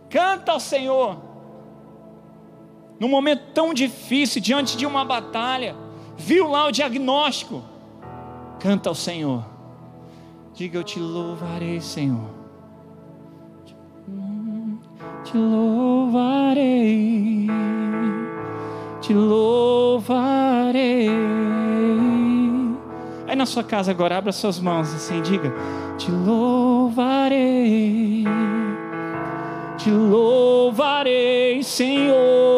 Canta 0.08 0.52
ao 0.52 0.60
Senhor. 0.60 1.18
Num 3.00 3.08
momento 3.08 3.52
tão 3.52 3.74
difícil, 3.74 4.40
diante 4.40 4.76
de 4.76 4.86
uma 4.86 5.04
batalha, 5.04 5.74
viu 6.16 6.48
lá 6.48 6.66
o 6.66 6.70
diagnóstico. 6.70 7.69
Canta 8.60 8.88
ao 8.90 8.94
Senhor. 8.94 9.42
Diga: 10.52 10.78
Eu 10.78 10.84
te 10.84 11.00
louvarei, 11.00 11.80
Senhor. 11.80 12.28
Te 15.24 15.38
louvarei. 15.38 17.46
Te 19.00 19.14
louvarei. 19.14 21.08
Aí 23.26 23.34
na 23.34 23.46
sua 23.46 23.64
casa 23.64 23.90
agora, 23.90 24.18
abra 24.18 24.30
suas 24.30 24.60
mãos 24.60 24.94
assim, 24.94 25.22
diga: 25.22 25.54
Te 25.96 26.10
louvarei. 26.10 28.24
Te 29.78 29.90
louvarei, 29.90 31.62
Senhor 31.62 32.49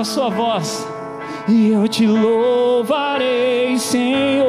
com 0.00 0.02
a 0.02 0.04
sua 0.04 0.30
voz. 0.30 0.88
E 1.46 1.72
eu 1.72 1.86
te 1.86 2.06
louvarei, 2.06 3.78
Senhor. 3.78 4.48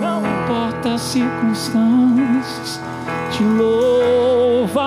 Não 0.00 0.20
importa 0.20 0.94
as 0.94 1.00
circunstâncias, 1.00 2.80
te 3.32 3.42
louvarei, 3.42 4.78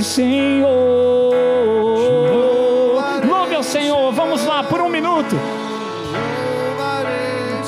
Senhor. 0.00 1.34
Louve 3.28 3.54
ao 3.54 3.62
Senhor, 3.62 4.10
vamos 4.12 4.42
lá 4.46 4.62
por 4.64 4.80
um 4.80 4.88
minuto. 4.88 5.36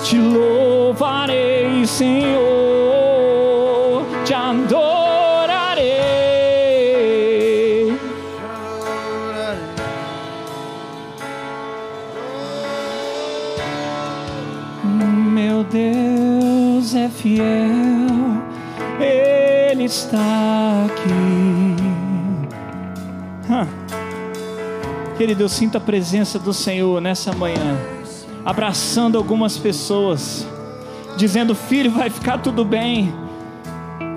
Te 0.02 0.18
louvarei, 0.18 1.86
Senhor. 1.86 2.43
Fiel, 17.24 18.42
Ele 19.00 19.84
está 19.84 20.84
aqui. 20.84 21.74
Querido, 25.16 25.42
eu 25.42 25.48
sinto 25.48 25.78
a 25.78 25.80
presença 25.80 26.38
do 26.38 26.52
Senhor 26.52 27.00
nessa 27.00 27.32
manhã, 27.32 27.78
abraçando 28.44 29.16
algumas 29.16 29.56
pessoas, 29.56 30.46
dizendo: 31.16 31.54
Filho, 31.54 31.90
vai 31.92 32.10
ficar 32.10 32.38
tudo 32.38 32.62
bem, 32.62 33.14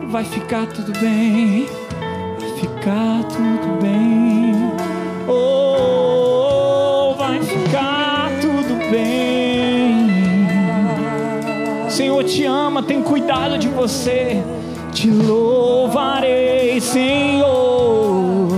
vai 0.10 0.26
ficar 0.26 0.68
tudo 0.68 0.92
bem, 1.00 1.66
vai 2.40 2.50
ficar 2.60 3.24
tudo 3.30 3.82
bem, 3.82 4.54
oh, 5.30 5.57
Senhor 11.98 12.24
te 12.24 12.46
ama, 12.46 12.84
tem 12.84 13.02
cuidado 13.02 13.58
de 13.58 13.68
você. 13.68 14.44
Te 14.94 15.10
louvarei, 15.10 16.80
Senhor. 16.80 18.50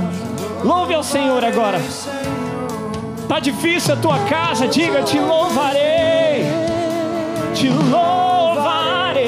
Louve 0.62 0.94
ao 0.94 1.02
Senhor 1.02 1.42
agora. 1.46 1.80
Tá 3.30 3.40
difícil 3.40 3.94
a 3.94 3.98
tua 3.98 4.20
casa, 4.26 4.68
diga: 4.68 5.04
Te 5.04 5.18
louvarei. 5.18 6.44
Te 7.54 7.70
louvarei. 7.70 9.24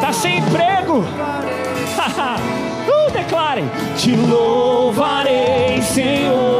Tá 0.00 0.14
sem 0.14 0.38
emprego? 0.38 1.04
uh, 2.00 2.40
Te 3.98 4.16
louvarei, 4.16 5.82
Senhor. 5.82 6.55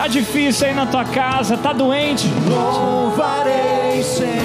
Tá 0.00 0.06
difícil 0.06 0.66
aí 0.66 0.74
na 0.74 0.86
tua 0.86 1.04
casa, 1.04 1.58
tá 1.58 1.74
doente. 1.74 2.26
Louvarei, 2.48 4.02
Senhor. 4.02 4.40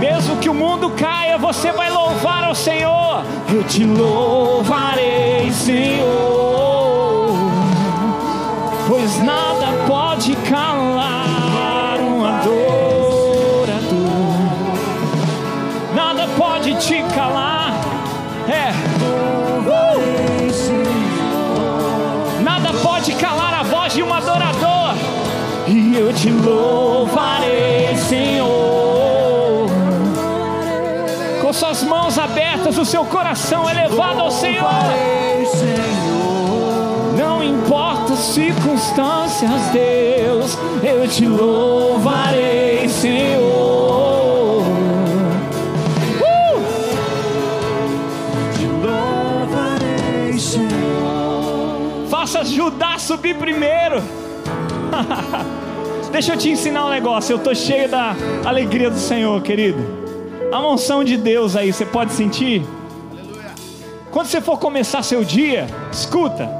Mesmo 0.00 0.38
que 0.38 0.48
o 0.48 0.54
mundo 0.54 0.88
caia, 0.92 1.36
você 1.36 1.70
vai 1.72 1.90
louvar 1.90 2.42
ao 2.42 2.54
Senhor. 2.54 3.22
Eu 3.52 3.62
te 3.64 3.84
louvarei, 3.84 5.52
Senhor. 5.52 7.36
Pois 8.88 9.22
nada 9.22 9.66
pode 9.86 10.36
calar 10.36 11.21
E 25.66 25.96
eu 25.96 26.12
te 26.12 26.28
louvarei, 26.28 27.96
Senhor. 27.96 29.70
Com 31.40 31.52
suas 31.52 31.84
mãos 31.84 32.18
abertas, 32.18 32.76
o 32.78 32.84
seu 32.84 33.04
coração 33.04 33.70
elevado 33.70 34.20
ao 34.20 34.30
Senhor. 34.30 34.68
Não 37.16 37.42
importa 37.42 38.14
as 38.14 38.18
circunstâncias, 38.18 39.60
Deus, 39.72 40.58
eu 40.82 41.06
te 41.06 41.26
louvarei, 41.26 42.88
Senhor. 42.88 44.62
Uh! 46.18 46.62
Te 48.58 48.66
louvarei, 48.66 50.38
Senhor. 50.38 52.08
Faça 52.08 52.44
Judá 52.44 52.98
subir 52.98 53.36
primeiro. 53.36 54.21
Deixa 56.12 56.34
eu 56.34 56.36
te 56.36 56.50
ensinar 56.50 56.86
um 56.86 56.90
negócio. 56.90 57.32
Eu 57.32 57.38
tô 57.38 57.54
cheio 57.54 57.88
da 57.88 58.14
alegria 58.44 58.90
do 58.90 58.98
Senhor, 58.98 59.40
querido. 59.42 59.78
A 60.52 60.60
unção 60.60 61.02
de 61.02 61.16
Deus 61.16 61.56
aí, 61.56 61.72
você 61.72 61.86
pode 61.86 62.12
sentir? 62.12 62.62
Quando 64.10 64.26
você 64.26 64.40
for 64.40 64.58
começar 64.58 65.02
seu 65.02 65.24
dia, 65.24 65.66
escuta. 65.90 66.50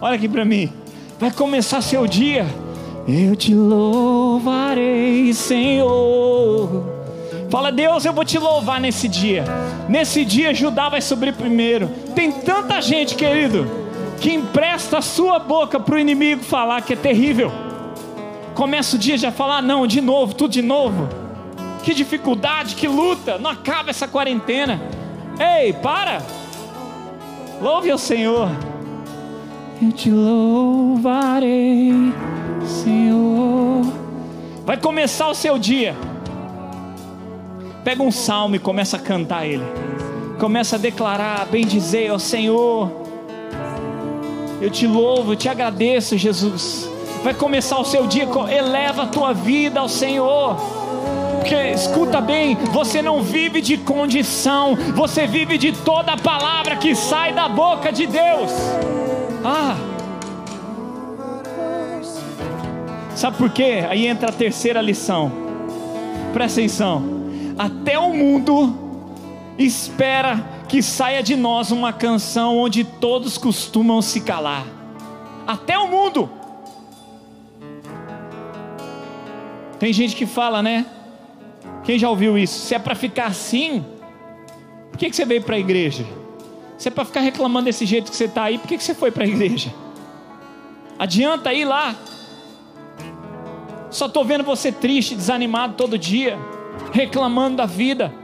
Olha 0.00 0.16
aqui 0.16 0.28
para 0.28 0.44
mim. 0.44 0.72
Vai 1.18 1.30
começar 1.30 1.80
seu 1.80 2.06
dia. 2.06 2.44
Eu 3.06 3.36
te 3.36 3.54
louvarei, 3.54 5.32
Senhor. 5.32 6.84
Fala, 7.48 7.70
Deus, 7.70 8.04
eu 8.04 8.12
vou 8.12 8.24
te 8.24 8.38
louvar 8.38 8.80
nesse 8.80 9.08
dia. 9.08 9.44
Nesse 9.88 10.24
dia, 10.24 10.54
Judá 10.54 10.88
vai 10.88 11.00
subir 11.00 11.34
primeiro. 11.34 11.88
Tem 12.14 12.30
tanta 12.30 12.80
gente, 12.80 13.14
querido, 13.14 13.68
que 14.20 14.30
empresta 14.32 14.98
a 14.98 15.02
sua 15.02 15.38
boca 15.38 15.80
para 15.80 15.94
o 15.94 15.98
inimigo 15.98 16.42
falar 16.44 16.82
que 16.82 16.92
é 16.92 16.96
terrível. 16.96 17.50
Começa 18.54 18.96
o 18.96 18.98
dia 18.98 19.16
já 19.16 19.32
falar, 19.32 19.62
não, 19.62 19.86
de 19.86 20.02
novo, 20.02 20.34
tudo 20.34 20.50
de 20.50 20.60
novo. 20.60 21.08
Que 21.82 21.94
dificuldade, 21.94 22.74
que 22.74 22.86
luta, 22.86 23.38
não 23.38 23.50
acaba 23.50 23.88
essa 23.88 24.06
quarentena. 24.06 24.78
Ei, 25.38 25.72
para! 25.72 26.22
Louve 27.62 27.90
ao 27.90 27.96
Senhor. 27.96 28.50
Eu 29.80 29.90
te 29.92 30.10
louvarei, 30.10 31.92
Senhor. 32.66 33.86
Vai 34.66 34.76
começar 34.76 35.28
o 35.28 35.34
seu 35.34 35.58
dia. 35.58 35.96
Pega 37.82 38.02
um 38.02 38.10
salmo 38.10 38.56
e 38.56 38.58
começa 38.58 38.98
a 38.98 39.00
cantar 39.00 39.46
ele. 39.46 39.64
Começa 40.38 40.76
a 40.76 40.78
declarar, 40.78 41.46
bem 41.46 41.64
dizer 41.64 42.10
ao 42.10 42.18
Senhor. 42.18 43.00
Eu 44.60 44.68
te 44.68 44.86
louvo, 44.86 45.32
eu 45.32 45.36
te 45.36 45.48
agradeço, 45.48 46.18
Jesus. 46.18 46.88
Vai 47.24 47.32
começar 47.32 47.78
o 47.78 47.84
seu 47.84 48.06
dia, 48.06 48.28
eleva 48.50 49.04
a 49.04 49.06
tua 49.06 49.32
vida 49.32 49.80
ao 49.80 49.88
Senhor. 49.88 50.56
Porque 51.38 51.54
escuta 51.54 52.20
bem, 52.20 52.54
você 52.70 53.00
não 53.00 53.22
vive 53.22 53.62
de 53.62 53.78
condição, 53.78 54.76
você 54.94 55.26
vive 55.26 55.56
de 55.56 55.72
toda 55.72 56.16
palavra 56.16 56.76
que 56.76 56.94
sai 56.94 57.32
da 57.32 57.48
boca 57.48 57.90
de 57.90 58.06
Deus. 58.06 58.52
Ah, 59.42 59.74
sabe 63.16 63.38
por 63.38 63.48
quê? 63.48 63.86
Aí 63.88 64.06
entra 64.06 64.28
a 64.28 64.32
terceira 64.32 64.82
lição. 64.82 65.32
Presta 66.34 66.60
atenção. 66.60 67.02
Até 67.58 67.98
o 67.98 68.12
mundo 68.12 68.74
espera 69.58 70.59
que 70.70 70.80
saia 70.80 71.20
de 71.20 71.34
nós 71.34 71.72
uma 71.72 71.92
canção 71.92 72.56
onde 72.56 72.84
todos 72.84 73.36
costumam 73.36 74.00
se 74.00 74.20
calar. 74.20 74.64
Até 75.44 75.76
o 75.76 75.88
mundo. 75.88 76.30
Tem 79.80 79.92
gente 79.92 80.14
que 80.14 80.26
fala, 80.26 80.62
né? 80.62 80.86
Quem 81.82 81.98
já 81.98 82.08
ouviu 82.08 82.38
isso? 82.38 82.66
Se 82.66 82.76
é 82.76 82.78
para 82.78 82.94
ficar 82.94 83.26
assim, 83.26 83.84
por 84.92 84.98
que, 84.98 85.10
que 85.10 85.16
você 85.16 85.24
veio 85.24 85.42
para 85.42 85.56
a 85.56 85.58
igreja? 85.58 86.06
Se 86.78 86.86
é 86.86 86.90
para 86.92 87.04
ficar 87.04 87.20
reclamando 87.20 87.64
desse 87.64 87.84
jeito 87.84 88.08
que 88.08 88.16
você 88.16 88.26
está 88.26 88.44
aí, 88.44 88.56
por 88.56 88.68
que, 88.68 88.78
que 88.78 88.84
você 88.84 88.94
foi 88.94 89.10
para 89.10 89.24
a 89.24 89.26
igreja? 89.26 89.74
Adianta 90.96 91.52
ir 91.52 91.64
lá. 91.64 91.96
Só 93.90 94.06
estou 94.06 94.24
vendo 94.24 94.44
você 94.44 94.70
triste, 94.70 95.16
desanimado 95.16 95.74
todo 95.74 95.98
dia, 95.98 96.38
reclamando 96.92 97.56
da 97.56 97.66
vida. 97.66 98.19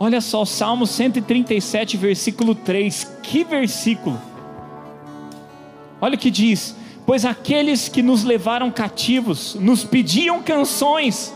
Olha 0.00 0.20
só, 0.20 0.44
Salmo 0.44 0.86
137, 0.86 1.96
versículo 1.96 2.54
3. 2.54 3.16
Que 3.22 3.42
versículo! 3.42 4.20
Olha 6.00 6.14
o 6.14 6.18
que 6.18 6.30
diz: 6.30 6.76
Pois 7.04 7.24
aqueles 7.24 7.88
que 7.88 8.02
nos 8.02 8.22
levaram 8.22 8.70
cativos 8.70 9.56
nos 9.56 9.82
pediam 9.82 10.40
canções, 10.42 11.34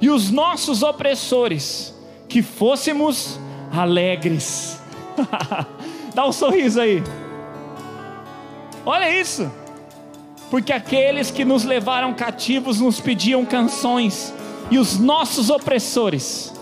e 0.00 0.10
os 0.10 0.30
nossos 0.30 0.82
opressores 0.82 1.94
que 2.28 2.42
fôssemos 2.42 3.40
alegres. 3.72 4.78
Dá 6.14 6.26
um 6.26 6.32
sorriso 6.32 6.80
aí. 6.80 7.02
Olha 8.84 9.18
isso. 9.18 9.50
Porque 10.50 10.72
aqueles 10.72 11.30
que 11.30 11.44
nos 11.44 11.64
levaram 11.64 12.12
cativos 12.12 12.80
nos 12.80 13.00
pediam 13.00 13.46
canções, 13.46 14.34
e 14.70 14.78
os 14.78 14.98
nossos 14.98 15.48
opressores, 15.48 16.52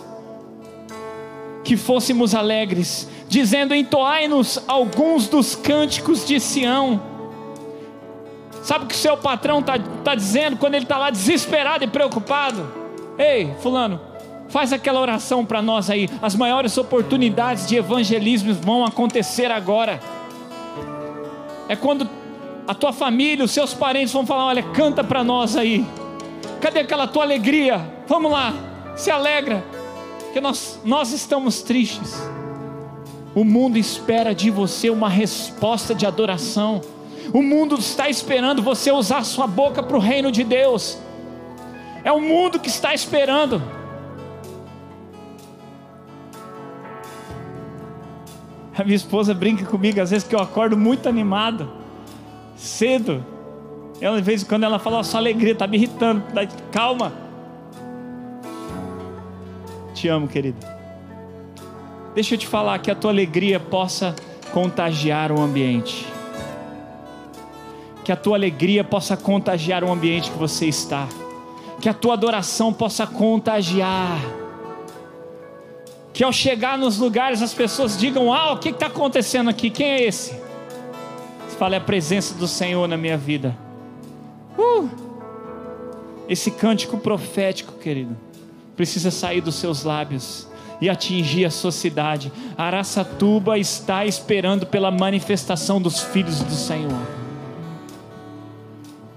que 1.68 1.76
fôssemos 1.76 2.35
alegres, 2.35 3.07
dizendo: 3.28 3.74
Entoai-nos 3.74 4.59
alguns 4.66 5.28
dos 5.28 5.54
cânticos 5.54 6.26
de 6.26 6.40
Sião. 6.40 6.98
Sabe 8.62 8.87
o 8.87 8.88
que 8.88 8.94
o 8.94 8.98
seu 8.98 9.18
patrão 9.18 9.59
está 9.59 9.78
tá 9.78 10.14
dizendo 10.14 10.57
quando 10.57 10.76
ele 10.76 10.87
está 10.87 10.96
lá 10.96 11.11
desesperado 11.11 11.85
e 11.85 11.87
preocupado? 11.87 12.66
Ei, 13.18 13.54
Fulano, 13.61 14.00
faz 14.48 14.72
aquela 14.72 14.98
oração 14.98 15.44
para 15.44 15.61
nós 15.61 15.90
aí. 15.90 16.09
As 16.22 16.35
maiores 16.35 16.78
oportunidades 16.78 17.66
de 17.66 17.76
evangelismo 17.76 18.54
vão 18.54 18.87
acontecer 18.87 19.50
agora. 19.50 20.00
É 21.68 21.76
quando 21.76 22.09
a 22.66 22.72
tua 22.72 22.94
família, 22.94 23.44
os 23.44 23.50
seus 23.50 23.74
parentes 23.74 24.14
vão 24.14 24.24
falar: 24.24 24.46
Olha, 24.46 24.62
canta 24.62 25.04
para 25.04 25.22
nós 25.22 25.54
aí. 25.54 25.85
Cadê 26.62 26.81
aquela 26.81 27.07
tua 27.07 27.24
alegria? 27.24 27.78
Vamos 28.07 28.33
lá, 28.33 28.54
se 28.96 29.11
alegra, 29.11 29.62
que 30.38 30.40
nós, 30.40 30.81
nós 30.85 31.12
estamos 31.12 31.62
tristes. 31.62 32.16
O 33.35 33.44
mundo 33.44 33.77
espera 33.77 34.33
de 34.33 34.51
você 34.51 34.88
uma 34.88 35.09
resposta 35.09 35.94
de 35.94 36.07
adoração. 36.07 36.81
O 37.33 37.42
mundo 37.42 37.77
está 37.77 38.09
esperando 38.09 38.62
você 38.62 38.92
usar 38.92 39.24
sua 39.24 39.48
boca 39.48 39.83
para 39.83 39.96
o 39.96 40.01
reino 40.01 40.31
de 40.31 40.44
Deus. 40.44 40.96
É 42.05 42.12
o 42.12 42.20
mundo 42.20 42.61
que 42.61 42.68
está 42.68 42.94
esperando. 42.94 43.61
A 48.77 48.85
minha 48.85 48.96
esposa 48.96 49.35
brinca 49.35 49.66
comigo 49.66 50.01
às 50.01 50.11
vezes 50.11 50.27
que 50.27 50.37
eu 50.37 50.40
acordo 50.40 50.77
muito 50.77 51.09
animado, 51.09 51.68
cedo. 52.57 53.27
Ela, 54.01 54.18
de 54.18 54.22
vez 54.22 54.44
em 54.44 54.46
quando 54.46 54.62
ela 54.62 54.79
fala, 54.79 55.03
sua 55.03 55.18
alegria 55.18 55.53
está 55.53 55.66
me 55.66 55.77
irritando. 55.77 56.22
Calma. 56.70 57.27
Te 59.98 60.06
amo, 60.06 60.28
querido. 60.28 60.64
Deixa 62.14 62.34
eu 62.37 62.38
te 62.38 62.46
falar 62.46 62.78
que 62.78 62.88
a 62.88 62.94
tua 62.94 63.11
alegria 63.11 63.58
possa 63.58 64.14
contagiar 64.52 65.32
o 65.32 65.40
ambiente. 65.40 66.06
Que 68.04 68.12
a 68.12 68.16
tua 68.16 68.37
alegria 68.37 68.84
possa 68.84 69.16
contagiar 69.16 69.82
o 69.82 69.90
ambiente 69.90 70.30
que 70.30 70.38
você 70.38 70.66
está. 70.66 71.08
Que 71.80 71.88
a 71.88 71.94
tua 71.94 72.14
adoração 72.14 72.72
possa 72.72 73.08
contagiar. 73.08 74.20
Que 76.12 76.22
ao 76.22 76.32
chegar 76.32 76.78
nos 76.78 76.98
lugares 76.98 77.42
as 77.42 77.52
pessoas 77.52 77.98
digam: 77.98 78.32
Ah, 78.32 78.52
o 78.52 78.58
que 78.58 78.68
está 78.68 78.87
acontecendo 78.87 79.50
aqui? 79.50 79.68
Quem 79.68 79.88
é 79.88 80.04
esse? 80.04 80.30
Você 81.48 81.56
fala: 81.58 81.74
É 81.74 81.78
a 81.78 81.80
presença 81.80 82.37
do 82.37 82.46
Senhor 82.46 82.87
na 82.87 82.96
minha 82.96 83.18
vida. 83.18 83.58
Uh! 84.56 84.88
Esse 86.28 86.52
cântico 86.52 86.98
profético, 86.98 87.72
querido, 87.72 88.16
precisa 88.78 89.10
sair 89.10 89.40
dos 89.40 89.56
seus 89.56 89.82
lábios 89.82 90.46
e 90.80 90.88
atingir 90.88 91.44
a 91.44 91.50
sociedade. 91.50 92.32
Araçatuba 92.56 93.58
está 93.58 94.06
esperando 94.06 94.66
pela 94.66 94.88
manifestação 94.88 95.82
dos 95.82 95.98
filhos 96.00 96.40
do 96.44 96.54
Senhor. 96.54 96.96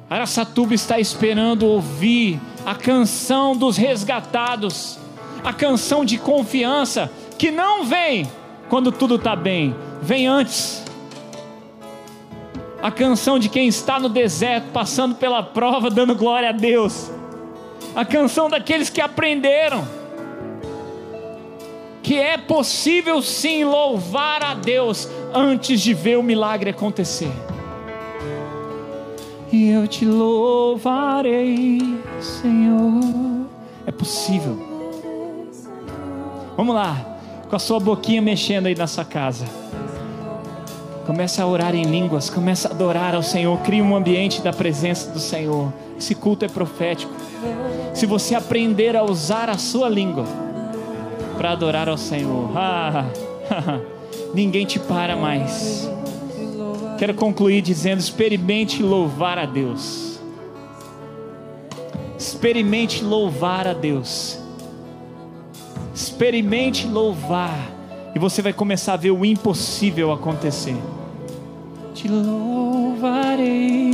Araçatuba 0.09 0.73
está 0.73 0.99
esperando 0.99 1.67
ouvir 1.67 2.41
a 2.65 2.73
canção 2.73 3.55
dos 3.55 3.77
resgatados, 3.77 4.97
a 5.43 5.53
canção 5.53 6.03
de 6.03 6.17
confiança 6.17 7.11
que 7.37 7.51
não 7.51 7.85
vem 7.85 8.27
quando 8.67 8.91
tudo 8.91 9.15
está 9.15 9.35
bem, 9.35 9.75
vem 10.01 10.25
antes 10.25 10.83
a 12.81 12.89
canção 12.89 13.37
de 13.37 13.47
quem 13.47 13.67
está 13.67 13.99
no 13.99 14.09
deserto, 14.09 14.71
passando 14.73 15.13
pela 15.13 15.43
prova, 15.43 15.87
dando 15.87 16.15
glória 16.15 16.49
a 16.49 16.51
Deus, 16.51 17.11
a 17.95 18.05
canção 18.05 18.49
daqueles 18.49 18.89
que 18.89 19.01
aprenderam 19.01 20.01
que 22.03 22.17
é 22.17 22.37
possível 22.37 23.21
sim 23.21 23.63
louvar 23.63 24.43
a 24.43 24.53
Deus 24.53 25.07
antes 25.33 25.79
de 25.81 25.93
ver 25.93 26.17
o 26.17 26.23
milagre 26.23 26.71
acontecer. 26.71 27.31
E 29.51 29.69
eu 29.69 29.87
te 29.87 30.05
louvarei, 30.05 31.79
Senhor. 32.19 33.45
É 33.85 33.91
possível. 33.91 34.57
Vamos 36.57 36.75
lá, 36.75 37.19
com 37.49 37.55
a 37.55 37.59
sua 37.59 37.79
boquinha 37.79 38.21
mexendo 38.21 38.65
aí 38.65 38.75
nessa 38.75 39.05
casa. 39.05 39.45
Começa 41.05 41.43
a 41.43 41.47
orar 41.47 41.75
em 41.75 41.83
línguas, 41.83 42.29
começa 42.29 42.67
a 42.67 42.71
adorar 42.71 43.15
ao 43.15 43.23
Senhor, 43.23 43.57
cria 43.59 43.83
um 43.83 43.95
ambiente 43.95 44.41
da 44.41 44.53
presença 44.53 45.11
do 45.11 45.19
Senhor. 45.19 45.71
Esse 46.01 46.15
culto 46.15 46.43
é 46.43 46.47
profético. 46.47 47.13
Se 47.93 48.07
você 48.07 48.33
aprender 48.33 48.95
a 48.95 49.03
usar 49.03 49.51
a 49.51 49.57
sua 49.59 49.87
língua 49.87 50.25
para 51.37 51.51
adorar 51.51 51.87
ao 51.87 51.95
Senhor, 51.95 52.49
ah, 52.57 53.05
ninguém 54.33 54.65
te 54.65 54.79
para 54.79 55.15
mais. 55.15 55.87
Quero 56.97 57.13
concluir 57.13 57.61
dizendo: 57.61 57.99
experimente 57.99 58.81
louvar 58.81 59.37
a 59.37 59.45
Deus. 59.45 60.19
Experimente 62.17 63.03
louvar 63.03 63.67
a 63.67 63.73
Deus. 63.73 64.39
Experimente 65.93 66.87
louvar 66.87 67.59
e 68.15 68.19
você 68.19 68.41
vai 68.41 68.53
começar 68.53 68.93
a 68.93 68.97
ver 68.97 69.11
o 69.11 69.23
impossível 69.23 70.11
acontecer. 70.11 70.75
Te 71.93 72.07
louvarei. 72.07 73.90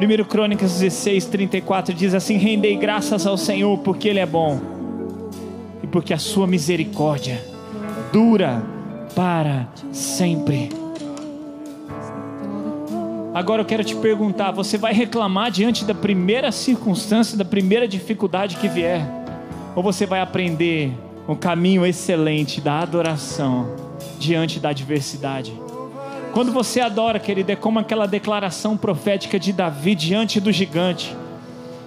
1 0.00 0.24
Crônicas 0.24 0.78
16, 0.78 1.26
34 1.26 1.92
diz 1.94 2.14
assim: 2.14 2.38
Rendei 2.38 2.74
graças 2.74 3.26
ao 3.26 3.36
Senhor, 3.36 3.76
porque 3.80 4.08
Ele 4.08 4.18
é 4.18 4.24
bom, 4.24 4.58
e 5.82 5.86
porque 5.86 6.14
a 6.14 6.18
sua 6.18 6.46
misericórdia 6.46 7.44
dura 8.10 8.62
para 9.14 9.68
sempre. 9.92 10.70
Agora 13.34 13.60
eu 13.60 13.66
quero 13.66 13.84
te 13.84 13.94
perguntar: 13.94 14.52
você 14.52 14.78
vai 14.78 14.94
reclamar 14.94 15.50
diante 15.50 15.84
da 15.84 15.94
primeira 15.94 16.50
circunstância, 16.50 17.36
da 17.36 17.44
primeira 17.44 17.86
dificuldade 17.86 18.56
que 18.56 18.68
vier? 18.68 19.06
Ou 19.76 19.82
você 19.82 20.06
vai 20.06 20.22
aprender 20.22 20.92
um 21.28 21.34
caminho 21.34 21.84
excelente 21.84 22.58
da 22.58 22.80
adoração 22.80 23.76
diante 24.18 24.58
da 24.58 24.70
adversidade? 24.70 25.52
Quando 26.32 26.52
você 26.52 26.80
adora, 26.80 27.18
querido, 27.18 27.50
é 27.50 27.56
como 27.56 27.78
aquela 27.78 28.06
declaração 28.06 28.76
profética 28.76 29.38
de 29.38 29.52
Davi 29.52 29.94
diante 29.94 30.40
do 30.40 30.52
gigante, 30.52 31.16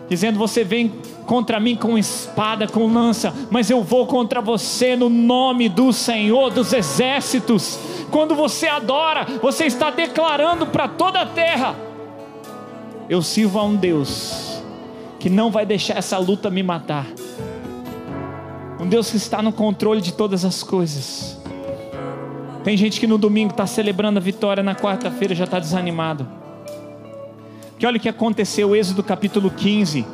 dizendo: 0.10 0.38
Você 0.38 0.64
vem 0.64 0.92
contra 1.26 1.60
mim 1.60 1.76
com 1.76 1.98
espada, 1.98 2.68
com 2.68 2.92
lança, 2.92 3.34
mas 3.50 3.70
eu 3.70 3.82
vou 3.82 4.06
contra 4.06 4.42
você 4.42 4.96
no 4.96 5.08
nome 5.10 5.70
do 5.70 5.94
Senhor 5.94 6.52
dos 6.52 6.74
exércitos. 6.74 7.80
Quando 8.12 8.36
você 8.36 8.68
adora, 8.68 9.26
você 9.42 9.66
está 9.66 9.90
declarando 9.90 10.68
para 10.68 10.90
toda 10.90 11.22
a 11.22 11.26
terra: 11.26 11.76
Eu 13.10 13.22
sirvo 13.22 13.60
a 13.60 13.64
um 13.64 13.76
Deus 13.76 14.62
que 15.20 15.30
não 15.30 15.50
vai 15.50 15.66
deixar 15.66 15.98
essa 15.98 16.18
luta 16.18 16.50
me 16.50 16.62
matar. 16.62 17.08
Um 18.78 18.86
Deus 18.86 19.10
que 19.10 19.16
está 19.16 19.42
no 19.42 19.54
controle 19.54 20.02
de 20.02 20.12
todas 20.12 20.44
as 20.44 20.62
coisas. 20.62 21.42
Tem 22.64 22.78
gente 22.78 22.98
que 22.98 23.06
no 23.06 23.18
domingo 23.18 23.52
está 23.52 23.68
celebrando 23.68 24.20
a 24.20 24.22
vitória, 24.22 24.64
na 24.64 24.74
quarta-feira 24.74 25.36
já 25.36 25.44
está 25.44 25.60
desanimado. 25.60 26.26
Que 27.78 27.86
olha 27.86 27.98
o 27.98 28.00
que 28.00 28.08
aconteceu, 28.08 28.74
Êxodo 28.74 29.04
capítulo 29.04 29.52
15. 29.52 30.06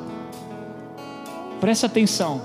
Presta 1.61 1.85
atenção. 1.85 2.41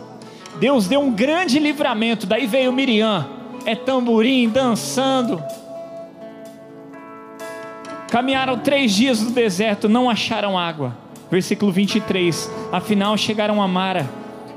Deus 0.60 0.86
deu 0.86 1.00
um 1.00 1.10
grande 1.10 1.58
livramento, 1.58 2.26
daí 2.26 2.46
veio 2.46 2.70
Miriam, 2.70 3.26
é 3.64 3.74
tamborim, 3.74 4.48
dançando. 4.48 5.42
Caminharam 8.10 8.58
três 8.58 8.92
dias 8.92 9.22
no 9.22 9.30
deserto, 9.30 9.88
não 9.88 10.10
acharam 10.10 10.58
água. 10.58 10.94
Versículo 11.30 11.72
23. 11.72 12.50
Afinal 12.70 13.16
chegaram 13.16 13.62
a 13.62 13.66
Mara, 13.66 14.06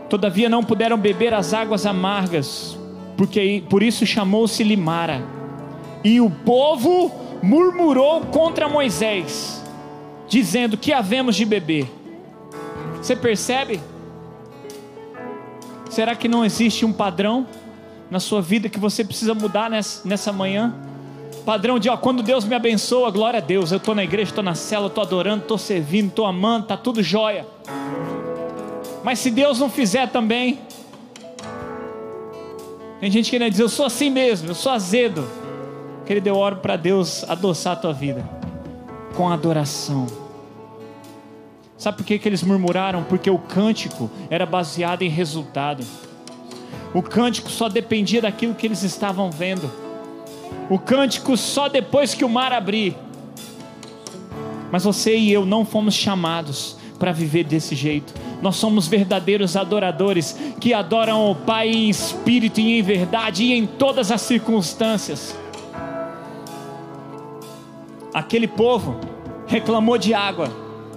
todavia 0.10 0.50
não 0.50 0.62
puderam 0.62 0.98
beber 0.98 1.34
as 1.34 1.54
águas 1.54 1.86
amargas, 1.86 2.78
porque 3.16 3.64
por 3.70 3.82
isso 3.82 4.06
chamou-se 4.06 4.76
Mara. 4.76 5.37
E 6.04 6.22
o 6.22 6.30
povo 6.30 7.12
murmurou 7.42 8.22
contra 8.22 8.70
Moisés, 8.70 9.64
dizendo: 10.28 10.78
Que 10.78 10.94
havemos 10.94 11.36
de 11.36 11.46
beber? 11.46 11.92
Você 13.02 13.16
percebe? 13.16 13.80
Será 15.90 16.16
que 16.16 16.28
não 16.28 16.46
existe 16.46 16.86
um 16.86 16.94
padrão 16.94 17.48
na 18.10 18.20
sua 18.20 18.42
vida 18.42 18.70
que 18.70 18.80
você 18.80 19.04
precisa 19.04 19.34
mudar 19.34 19.70
nessa, 19.70 20.32
manhã? 20.32 20.76
Padrão 21.46 21.80
de, 21.80 21.90
ó, 21.90 21.96
quando 21.96 22.22
Deus 22.22 22.44
me 22.44 22.54
abençoa, 22.54 23.10
glória 23.10 23.38
a 23.38 23.42
Deus, 23.42 23.72
eu 23.72 23.78
estou 23.78 23.96
na 23.96 24.04
igreja, 24.04 24.32
estou 24.32 24.44
na 24.44 24.54
cela, 24.54 24.88
estou 24.88 25.04
adorando, 25.04 25.44
estou 25.44 25.58
servindo, 25.58 26.10
estou 26.10 26.26
amando, 26.26 26.64
está 26.64 26.76
tudo 26.76 27.02
jóia. 27.02 27.46
Mas 29.04 29.20
se 29.20 29.32
Deus 29.32 29.60
não 29.60 29.70
fizer 29.70 30.10
também, 30.10 30.60
tem 33.00 33.10
gente 33.10 33.30
que 33.30 33.50
dizer, 33.50 33.64
eu 33.64 33.70
sou 33.70 33.86
assim 33.86 34.10
mesmo, 34.10 34.50
eu 34.50 34.56
sou 34.56 34.72
azedo. 34.72 35.28
Querido, 36.08 36.30
eu 36.30 36.38
oro 36.38 36.56
para 36.56 36.78
Deus 36.78 37.26
adoçar 37.28 37.74
a 37.74 37.76
tua 37.76 37.92
vida 37.92 38.24
com 39.14 39.30
adoração. 39.30 40.08
Sabe 41.78 41.98
por 41.98 42.06
que, 42.06 42.18
que 42.18 42.30
eles 42.30 42.42
murmuraram? 42.44 43.04
Porque 43.04 43.30
o 43.30 43.38
cântico 43.38 44.10
era 44.30 44.46
baseado 44.46 45.02
em 45.02 45.10
resultado. 45.10 45.84
O 46.94 47.02
cântico 47.02 47.50
só 47.50 47.68
dependia 47.68 48.22
daquilo 48.22 48.56
que 48.56 48.66
eles 48.66 48.84
estavam 48.84 49.30
vendo. 49.30 49.70
O 50.70 50.80
cântico 50.80 51.36
só 51.36 51.68
depois 51.68 52.14
que 52.14 52.24
o 52.24 52.30
mar 52.30 52.54
abrir. 52.54 52.96
Mas 54.72 54.86
você 54.86 55.18
e 55.18 55.34
eu 55.34 55.46
não 55.46 55.66
fomos 55.66 55.94
chamados 55.94 56.78
para 56.98 57.12
viver 57.12 57.44
desse 57.44 57.76
jeito. 57.76 58.14
Nós 58.42 58.56
somos 58.56 58.88
verdadeiros 58.88 59.58
adoradores 59.58 60.38
que 60.62 60.74
adoram 60.74 61.30
o 61.30 61.36
Pai 61.36 61.68
em 61.68 61.90
espírito 61.90 62.62
e 62.62 62.80
em 62.80 62.82
verdade 62.82 63.44
e 63.44 63.54
em 63.54 63.68
todas 63.68 64.10
as 64.10 64.22
circunstâncias. 64.22 65.36
Aquele 68.18 68.48
povo 68.48 69.00
reclamou 69.46 69.96
de 69.96 70.12
água, 70.12 70.50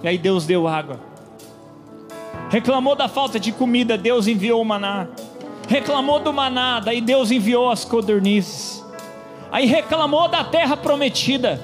e 0.03 0.09
aí 0.09 0.17
Deus 0.17 0.47
deu 0.47 0.67
água. 0.67 0.99
Reclamou 2.49 2.97
da 2.97 3.09
falta 3.09 3.39
de 3.39 3.53
comida, 3.53 3.99
Deus 3.99 4.27
enviou 4.27 4.63
o 4.63 4.65
maná. 4.65 5.07
Reclamou 5.69 6.19
do 6.19 6.33
maná, 6.33 6.81
daí 6.81 6.99
Deus 7.03 7.31
enviou 7.31 7.71
as 7.71 7.85
codornizes. 7.85 8.83
Aí 9.53 9.67
reclamou 9.67 10.29
da 10.29 10.45
terra 10.45 10.79
prometida 10.79 11.61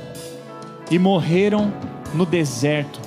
e 0.90 0.98
morreram 0.98 1.72
no 2.12 2.26
deserto. 2.26 3.00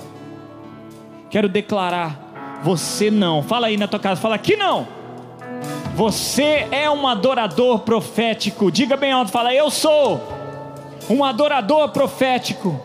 Quero 1.30 1.48
declarar, 1.48 2.60
você 2.64 3.12
não. 3.12 3.44
Fala 3.44 3.68
aí 3.68 3.78
na 3.78 3.88
tua 3.88 4.00
casa, 4.00 4.20
fala 4.20 4.34
aqui 4.34 4.56
não. 4.56 4.88
Você 5.94 6.68
é 6.72 6.90
um 6.90 7.08
adorador 7.08 7.82
profético. 7.82 8.72
Diga 8.72 8.98
bem 8.98 9.12
alto, 9.12 9.30
fala 9.30 9.54
eu 9.54 9.70
sou 9.70 10.39
um 11.10 11.24
adorador 11.24 11.90
profético. 11.90 12.80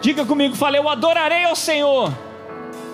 Diga 0.00 0.24
comigo, 0.24 0.54
fala 0.54 0.76
eu 0.76 0.88
adorarei 0.88 1.44
ao 1.44 1.56
Senhor. 1.56 2.12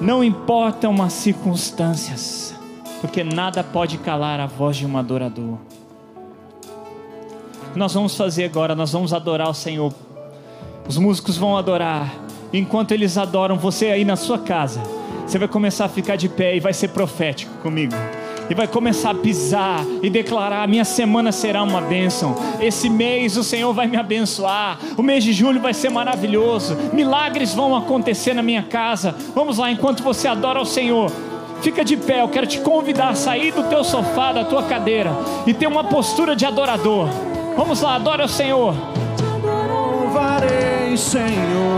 Não 0.01 0.25
importam 0.25 1.03
as 1.03 1.13
circunstâncias, 1.13 2.55
porque 3.01 3.23
nada 3.23 3.63
pode 3.63 3.99
calar 3.99 4.41
a 4.41 4.47
voz 4.47 4.77
de 4.77 4.87
um 4.87 4.97
adorador. 4.97 5.59
O 7.67 7.73
que 7.73 7.79
nós 7.79 7.93
vamos 7.93 8.17
fazer 8.17 8.45
agora? 8.45 8.75
Nós 8.75 8.93
vamos 8.93 9.13
adorar 9.13 9.51
o 9.51 9.55
Senhor. 9.55 9.93
Os 10.89 10.97
músicos 10.97 11.37
vão 11.37 11.57
adorar. 11.57 12.15
Enquanto 12.53 12.93
eles 12.93 13.19
adoram, 13.19 13.59
você 13.59 13.87
aí 13.87 14.05
na 14.05 14.17
sua 14.17 14.39
casa, 14.39 14.81
você 15.27 15.39
vai 15.39 15.49
começar 15.49 15.85
a 15.85 15.89
ficar 15.89 16.17
de 16.17 16.29
pé 16.29 16.57
e 16.57 16.61
vai 16.61 16.73
ser 16.73 16.89
profético 16.89 17.53
comigo. 17.59 17.95
E 18.51 18.55
vai 18.55 18.67
começar 18.67 19.11
a 19.11 19.15
pisar 19.15 19.85
e 20.03 20.09
declarar: 20.09 20.67
minha 20.69 20.85
semana 20.85 21.33
será 21.33 21.63
uma 21.63 21.81
bênção. 21.81 22.35
Esse 22.61 22.89
mês 22.89 23.37
o 23.37 23.45
Senhor 23.45 23.73
vai 23.73 23.87
me 23.87 23.97
abençoar. 23.97 24.79
O 24.97 25.03
mês 25.03 25.23
de 25.25 25.33
julho 25.33 25.61
vai 25.61 25.75
ser 25.75 25.91
maravilhoso. 25.91 26.77
Milagres 26.93 27.55
vão 27.55 27.77
acontecer 27.77 28.35
na 28.35 28.43
minha 28.43 28.63
casa. 28.63 29.15
Vamos 29.35 29.59
lá, 29.59 29.71
enquanto 29.71 30.03
você 30.03 30.27
adora 30.29 30.61
o 30.61 30.65
Senhor, 30.65 31.11
Fica 31.61 31.85
de 31.85 31.97
pé, 31.97 32.23
eu 32.23 32.29
quero 32.29 32.47
te 32.47 32.61
convidar 32.61 33.09
a 33.09 33.15
sair 33.15 33.53
do 33.53 33.65
teu 33.65 33.83
sofá, 33.83 34.33
da 34.33 34.45
tua 34.45 34.63
cadeira 34.63 35.11
e 35.47 35.53
ter 35.53 35.67
uma 35.67 35.83
postura 35.85 36.37
de 36.37 36.47
adorador. 36.47 37.09
Vamos 37.57 37.81
lá, 37.81 37.97
adora 37.97 38.25
o 38.25 38.29
Senhor. 38.29 38.75
louvarei, 39.43 40.97
Senhor. 40.97 41.78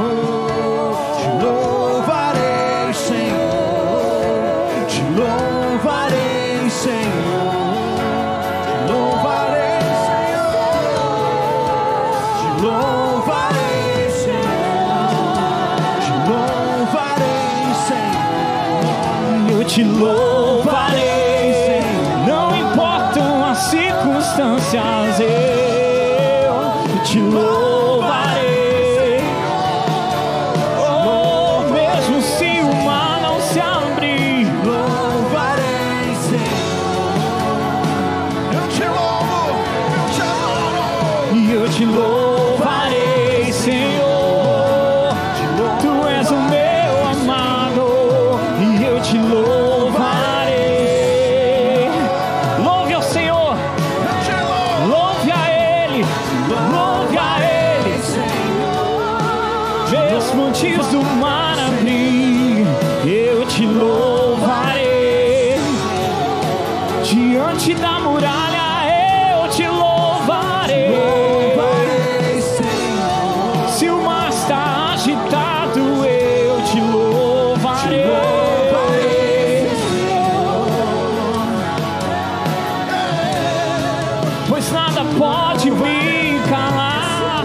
Pode 85.18 85.70
me 85.70 86.40
calar. 86.48 87.44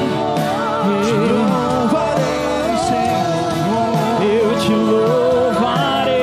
Louvarei, 1.37 2.77
Senhor. 2.87 3.95
Eu 4.23 4.59
te 4.59 4.73
louvarei. 4.73 6.15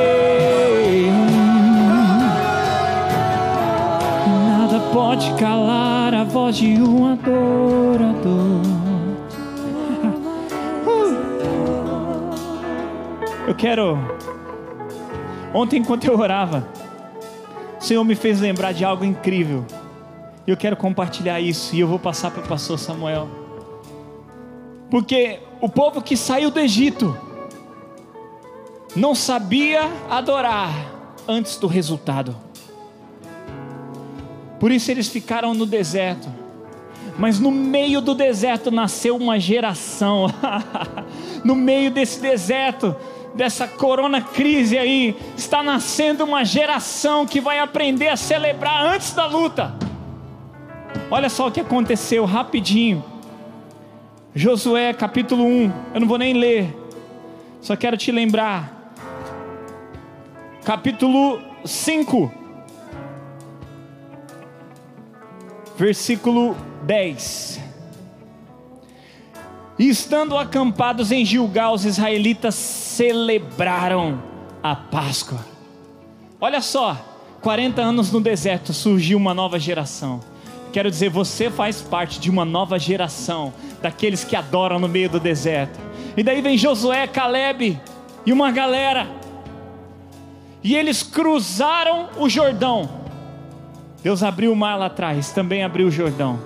Nada 4.48 4.80
pode 4.92 5.32
calar 5.34 6.14
a 6.14 6.24
voz 6.24 6.56
de 6.56 6.80
um 6.80 7.12
adorador. 7.12 8.62
Eu 13.46 13.54
quero. 13.54 13.98
Ontem, 15.54 15.80
enquanto 15.80 16.04
eu 16.04 16.18
orava, 16.18 16.66
o 17.78 17.84
Senhor 17.84 18.02
me 18.04 18.14
fez 18.14 18.40
lembrar 18.40 18.72
de 18.72 18.84
algo 18.84 19.04
incrível. 19.04 19.66
E 20.46 20.50
eu 20.50 20.56
quero 20.56 20.76
compartilhar 20.76 21.40
isso. 21.40 21.74
E 21.74 21.80
eu 21.80 21.88
vou 21.88 21.98
passar 21.98 22.30
para 22.30 22.42
o 22.42 22.48
pastor 22.48 22.78
Samuel. 22.78 23.28
Porque 24.90 25.40
o 25.60 25.68
povo 25.68 26.02
que 26.02 26.16
saiu 26.16 26.50
do 26.50 26.60
Egito 26.60 27.16
não 28.94 29.14
sabia 29.14 29.82
adorar 30.10 30.70
antes 31.26 31.56
do 31.56 31.66
resultado. 31.66 32.36
Por 34.60 34.70
isso 34.70 34.90
eles 34.90 35.08
ficaram 35.08 35.54
no 35.54 35.64
deserto. 35.64 36.28
Mas 37.18 37.38
no 37.38 37.50
meio 37.50 38.00
do 38.00 38.14
deserto 38.14 38.70
nasceu 38.70 39.16
uma 39.16 39.38
geração. 39.38 40.26
no 41.44 41.54
meio 41.54 41.90
desse 41.90 42.20
deserto, 42.20 42.94
dessa 43.34 43.66
corona 43.66 44.20
crise 44.20 44.78
aí, 44.78 45.16
está 45.36 45.62
nascendo 45.62 46.24
uma 46.24 46.44
geração 46.44 47.26
que 47.26 47.40
vai 47.40 47.58
aprender 47.58 48.08
a 48.08 48.16
celebrar 48.16 48.84
antes 48.84 49.12
da 49.12 49.26
luta. 49.26 49.74
Olha 51.12 51.28
só 51.28 51.48
o 51.48 51.52
que 51.52 51.60
aconteceu 51.60 52.24
rapidinho. 52.24 53.04
Josué 54.34 54.94
capítulo 54.94 55.44
1, 55.44 55.72
eu 55.92 56.00
não 56.00 56.08
vou 56.08 56.16
nem 56.16 56.32
ler, 56.32 56.74
só 57.60 57.76
quero 57.76 57.98
te 57.98 58.10
lembrar. 58.10 58.94
Capítulo 60.64 61.38
5, 61.66 62.32
versículo 65.76 66.56
10. 66.84 67.60
E 69.78 69.90
estando 69.90 70.38
acampados 70.38 71.12
em 71.12 71.26
Gilgal, 71.26 71.74
os 71.74 71.84
israelitas 71.84 72.54
celebraram 72.54 74.18
a 74.62 74.74
Páscoa. 74.74 75.44
Olha 76.40 76.62
só, 76.62 76.96
40 77.42 77.82
anos 77.82 78.10
no 78.10 78.18
deserto 78.18 78.72
surgiu 78.72 79.18
uma 79.18 79.34
nova 79.34 79.58
geração. 79.58 80.31
Quero 80.72 80.90
dizer, 80.90 81.10
você 81.10 81.50
faz 81.50 81.82
parte 81.82 82.18
de 82.18 82.30
uma 82.30 82.44
nova 82.44 82.78
geração 82.78 83.52
daqueles 83.82 84.24
que 84.24 84.34
adoram 84.34 84.78
no 84.78 84.88
meio 84.88 85.10
do 85.10 85.20
deserto. 85.20 85.78
E 86.16 86.22
daí 86.22 86.40
vem 86.40 86.56
Josué, 86.56 87.06
Caleb 87.06 87.78
e 88.24 88.32
uma 88.32 88.50
galera. 88.50 89.06
E 90.62 90.74
eles 90.74 91.02
cruzaram 91.02 92.08
o 92.16 92.28
Jordão. 92.28 92.88
Deus 94.02 94.22
abriu 94.22 94.52
o 94.52 94.56
mar 94.56 94.76
lá 94.76 94.86
atrás, 94.86 95.30
também 95.30 95.62
abriu 95.62 95.88
o 95.88 95.90
Jordão. 95.90 96.40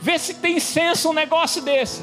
Vê 0.00 0.18
se 0.18 0.34
tem 0.34 0.58
senso 0.58 1.10
um 1.10 1.12
negócio 1.12 1.62
desse. 1.62 2.02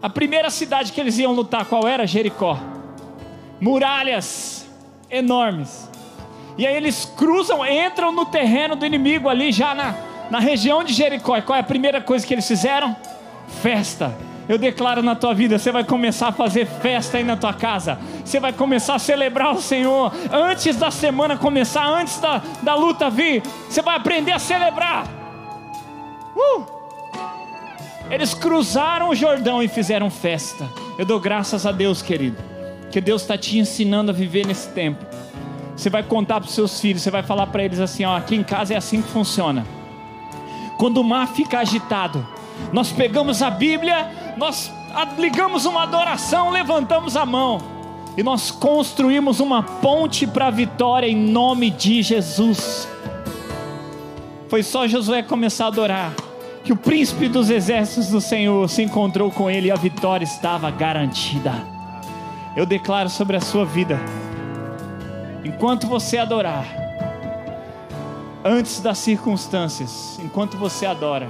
A 0.00 0.08
primeira 0.08 0.50
cidade 0.50 0.92
que 0.92 1.00
eles 1.00 1.18
iam 1.18 1.32
lutar, 1.32 1.64
qual 1.64 1.86
era? 1.88 2.06
Jericó. 2.06 2.58
Muralhas 3.60 4.66
enormes. 5.10 5.90
E 6.56 6.66
aí 6.66 6.76
eles 6.76 7.10
cruzam, 7.16 7.64
entram 7.66 8.12
no 8.12 8.26
terreno 8.26 8.76
do 8.76 8.84
inimigo 8.84 9.28
ali, 9.28 9.52
já 9.52 9.74
na, 9.74 9.94
na 10.30 10.38
região 10.38 10.84
de 10.84 10.92
Jericó. 10.92 11.36
E 11.36 11.42
qual 11.42 11.56
é 11.56 11.60
a 11.60 11.64
primeira 11.64 12.00
coisa 12.00 12.26
que 12.26 12.34
eles 12.34 12.46
fizeram? 12.46 12.96
Festa. 13.62 14.14
Eu 14.48 14.58
declaro 14.58 15.02
na 15.02 15.14
tua 15.14 15.32
vida, 15.32 15.58
você 15.58 15.70
vai 15.70 15.84
começar 15.84 16.28
a 16.28 16.32
fazer 16.32 16.66
festa 16.66 17.16
aí 17.16 17.24
na 17.24 17.36
tua 17.36 17.54
casa. 17.54 17.98
Você 18.24 18.40
vai 18.40 18.52
começar 18.52 18.96
a 18.96 18.98
celebrar 18.98 19.54
o 19.54 19.62
Senhor. 19.62 20.12
Antes 20.32 20.76
da 20.76 20.90
semana 20.90 21.36
começar, 21.36 21.86
antes 21.86 22.18
da, 22.18 22.42
da 22.60 22.74
luta 22.74 23.08
vir, 23.08 23.42
você 23.68 23.80
vai 23.80 23.96
aprender 23.96 24.32
a 24.32 24.38
celebrar. 24.38 25.06
Uh! 26.36 26.66
Eles 28.10 28.34
cruzaram 28.34 29.10
o 29.10 29.14
Jordão 29.14 29.62
e 29.62 29.68
fizeram 29.68 30.10
festa. 30.10 30.68
Eu 30.98 31.06
dou 31.06 31.20
graças 31.20 31.64
a 31.64 31.72
Deus, 31.72 32.02
querido, 32.02 32.36
que 32.90 33.00
Deus 33.00 33.22
está 33.22 33.38
te 33.38 33.58
ensinando 33.58 34.10
a 34.10 34.14
viver 34.14 34.46
nesse 34.46 34.68
tempo. 34.70 35.11
Você 35.76 35.90
vai 35.90 36.02
contar 36.02 36.40
para 36.40 36.48
os 36.48 36.54
seus 36.54 36.80
filhos, 36.80 37.02
você 37.02 37.10
vai 37.10 37.22
falar 37.22 37.46
para 37.46 37.64
eles 37.64 37.80
assim: 37.80 38.04
ó, 38.04 38.16
aqui 38.16 38.36
em 38.36 38.42
casa 38.42 38.74
é 38.74 38.76
assim 38.76 39.02
que 39.02 39.08
funciona. 39.08 39.66
Quando 40.78 40.98
o 40.98 41.04
mar 41.04 41.28
fica 41.28 41.58
agitado, 41.58 42.26
nós 42.72 42.92
pegamos 42.92 43.42
a 43.42 43.50
Bíblia, 43.50 44.34
nós 44.36 44.72
ligamos 45.18 45.64
uma 45.64 45.82
adoração, 45.82 46.50
levantamos 46.50 47.16
a 47.16 47.24
mão 47.24 47.60
e 48.16 48.22
nós 48.22 48.50
construímos 48.50 49.40
uma 49.40 49.62
ponte 49.62 50.26
para 50.26 50.48
a 50.48 50.50
vitória 50.50 51.06
em 51.06 51.16
nome 51.16 51.70
de 51.70 52.02
Jesus. 52.02 52.88
Foi 54.48 54.62
só 54.62 54.86
Josué 54.86 55.22
começar 55.22 55.64
a 55.64 55.68
adorar 55.68 56.12
que 56.62 56.72
o 56.72 56.76
príncipe 56.76 57.28
dos 57.28 57.50
exércitos 57.50 58.10
do 58.10 58.20
Senhor 58.20 58.68
se 58.68 58.82
encontrou 58.82 59.30
com 59.30 59.50
ele 59.50 59.68
e 59.68 59.70
a 59.70 59.76
vitória 59.76 60.24
estava 60.24 60.70
garantida. 60.70 61.52
Eu 62.54 62.66
declaro 62.66 63.08
sobre 63.08 63.36
a 63.36 63.40
sua 63.40 63.64
vida, 63.64 63.98
enquanto 65.44 65.86
você 65.86 66.18
adorar, 66.18 66.66
antes 68.44 68.80
das 68.80 68.98
circunstâncias, 68.98 70.18
enquanto 70.22 70.56
você 70.56 70.86
adora, 70.86 71.28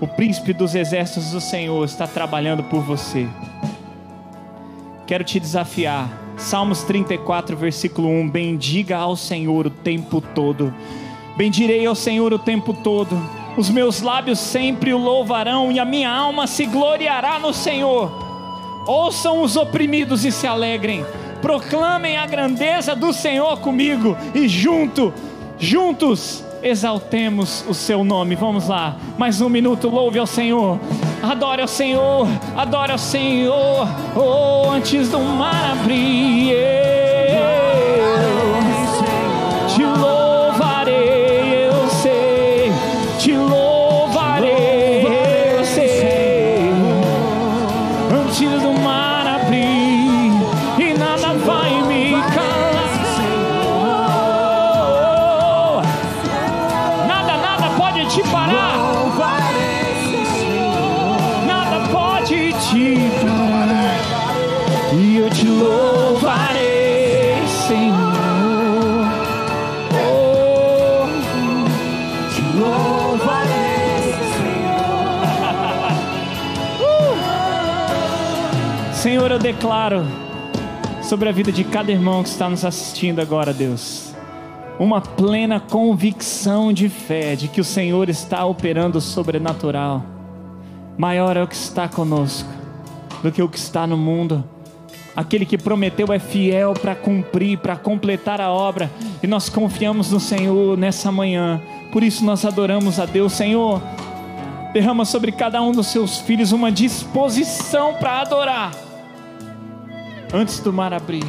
o 0.00 0.06
príncipe 0.06 0.52
dos 0.52 0.74
exércitos 0.74 1.30
do 1.30 1.40
Senhor 1.40 1.84
está 1.84 2.06
trabalhando 2.06 2.62
por 2.64 2.82
você. 2.82 3.28
Quero 5.06 5.24
te 5.24 5.38
desafiar. 5.38 6.08
Salmos 6.36 6.82
34, 6.82 7.56
versículo 7.56 8.08
1: 8.08 8.28
Bendiga 8.28 8.96
ao 8.96 9.16
Senhor 9.16 9.66
o 9.66 9.70
tempo 9.70 10.20
todo. 10.20 10.74
Bendirei 11.36 11.86
ao 11.86 11.94
Senhor 11.94 12.32
o 12.32 12.38
tempo 12.38 12.72
todo. 12.72 13.20
Os 13.56 13.70
meus 13.70 14.00
lábios 14.00 14.38
sempre 14.38 14.92
o 14.92 14.98
louvarão 14.98 15.70
e 15.70 15.78
a 15.78 15.84
minha 15.84 16.10
alma 16.10 16.46
se 16.46 16.66
gloriará 16.66 17.38
no 17.38 17.52
Senhor. 17.52 18.10
Ouçam 18.86 19.42
os 19.42 19.56
oprimidos 19.56 20.24
e 20.24 20.32
se 20.32 20.46
alegrem. 20.46 21.04
Proclamem 21.44 22.16
a 22.16 22.24
grandeza 22.24 22.96
do 22.96 23.12
Senhor 23.12 23.60
comigo 23.60 24.16
e 24.34 24.48
junto, 24.48 25.12
juntos 25.58 26.42
exaltemos 26.62 27.62
o 27.68 27.74
seu 27.74 28.02
nome. 28.02 28.34
Vamos 28.34 28.66
lá, 28.66 28.96
mais 29.18 29.42
um 29.42 29.50
minuto, 29.50 29.90
louve 29.90 30.18
ao 30.18 30.26
Senhor. 30.26 30.80
Adore 31.22 31.60
ao 31.60 31.68
Senhor, 31.68 32.26
adore 32.56 32.92
ao 32.92 32.98
Senhor. 32.98 33.86
Oh, 34.16 34.70
antes 34.70 35.10
do 35.10 35.20
mar 35.20 35.72
abrir, 35.72 36.54
pode 58.04 58.08
te 58.08 58.22
parar. 58.30 58.78
Nada 61.46 61.88
pode 61.88 62.52
te 62.52 63.10
parar. 63.22 64.00
E 64.92 65.16
eu 65.16 65.30
te 65.30 65.46
louvarei, 65.46 67.36
Senhor. 67.66 69.06
Oh, 70.06 71.06
te 72.34 72.42
louvarei, 72.58 74.12
Senhor. 74.36 75.24
Senhor, 78.94 79.30
eu 79.30 79.38
declaro 79.38 80.04
sobre 81.02 81.28
a 81.28 81.32
vida 81.32 81.50
de 81.50 81.64
cada 81.64 81.90
irmão 81.90 82.22
que 82.22 82.28
está 82.28 82.48
nos 82.48 82.64
assistindo 82.64 83.20
agora, 83.20 83.52
Deus 83.52 84.13
uma 84.78 85.00
plena 85.00 85.60
convicção 85.60 86.72
de 86.72 86.88
fé 86.88 87.36
de 87.36 87.48
que 87.48 87.60
o 87.60 87.64
Senhor 87.64 88.08
está 88.08 88.44
operando 88.44 89.00
sobrenatural. 89.00 90.04
Maior 90.98 91.36
é 91.36 91.42
o 91.42 91.46
que 91.46 91.54
está 91.54 91.88
conosco 91.88 92.48
do 93.22 93.30
que 93.30 93.42
o 93.42 93.48
que 93.48 93.58
está 93.58 93.86
no 93.86 93.96
mundo. 93.96 94.44
Aquele 95.16 95.46
que 95.46 95.56
prometeu 95.56 96.12
é 96.12 96.18
fiel 96.18 96.74
para 96.74 96.94
cumprir, 96.94 97.58
para 97.58 97.76
completar 97.76 98.40
a 98.40 98.50
obra, 98.50 98.90
e 99.22 99.26
nós 99.26 99.48
confiamos 99.48 100.10
no 100.10 100.18
Senhor 100.18 100.76
nessa 100.76 101.12
manhã. 101.12 101.62
Por 101.92 102.02
isso 102.02 102.24
nós 102.24 102.44
adoramos 102.44 102.98
a 102.98 103.06
Deus, 103.06 103.32
Senhor. 103.32 103.80
Derrama 104.72 105.04
sobre 105.04 105.30
cada 105.30 105.62
um 105.62 105.70
dos 105.70 105.86
seus 105.86 106.18
filhos 106.18 106.50
uma 106.50 106.72
disposição 106.72 107.94
para 107.94 108.22
adorar. 108.22 108.72
Antes 110.32 110.58
do 110.58 110.72
mar 110.72 110.92
abrir, 110.92 111.24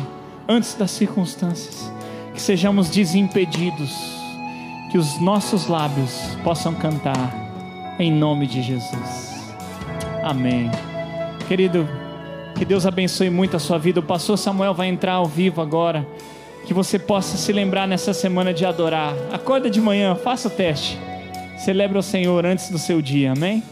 antes 0.48 0.74
das 0.74 0.90
circunstâncias 0.90 1.95
que 2.36 2.42
sejamos 2.42 2.90
desimpedidos, 2.90 3.92
que 4.92 4.98
os 4.98 5.20
nossos 5.22 5.68
lábios 5.68 6.12
possam 6.44 6.76
cantar 6.76 7.34
em 7.98 8.12
nome 8.12 8.46
de 8.46 8.62
Jesus. 8.62 9.56
Amém. 10.22 10.70
Querido, 11.48 11.88
que 12.56 12.66
Deus 12.66 12.86
abençoe 12.86 13.30
muito 13.30 13.56
a 13.56 13.60
sua 13.60 13.78
vida. 13.78 14.02
O 14.02 14.04
pastor 14.04 14.38
Samuel 14.38 14.74
vai 14.74 14.88
entrar 14.88 15.14
ao 15.14 15.26
vivo 15.26 15.62
agora. 15.62 16.06
Que 16.66 16.74
você 16.74 16.98
possa 16.98 17.38
se 17.38 17.54
lembrar 17.54 17.88
nessa 17.88 18.14
semana 18.14 18.54
de 18.54 18.66
adorar. 18.66 19.14
Acorda 19.32 19.70
de 19.70 19.80
manhã, 19.80 20.16
faça 20.16 20.48
o 20.48 20.52
teste. 20.52 21.00
Celebre 21.58 21.98
o 21.98 22.04
Senhor 22.04 22.46
antes 22.46 22.70
do 22.70 22.80
seu 22.80 23.02
dia. 23.02 23.32
Amém? 23.32 23.64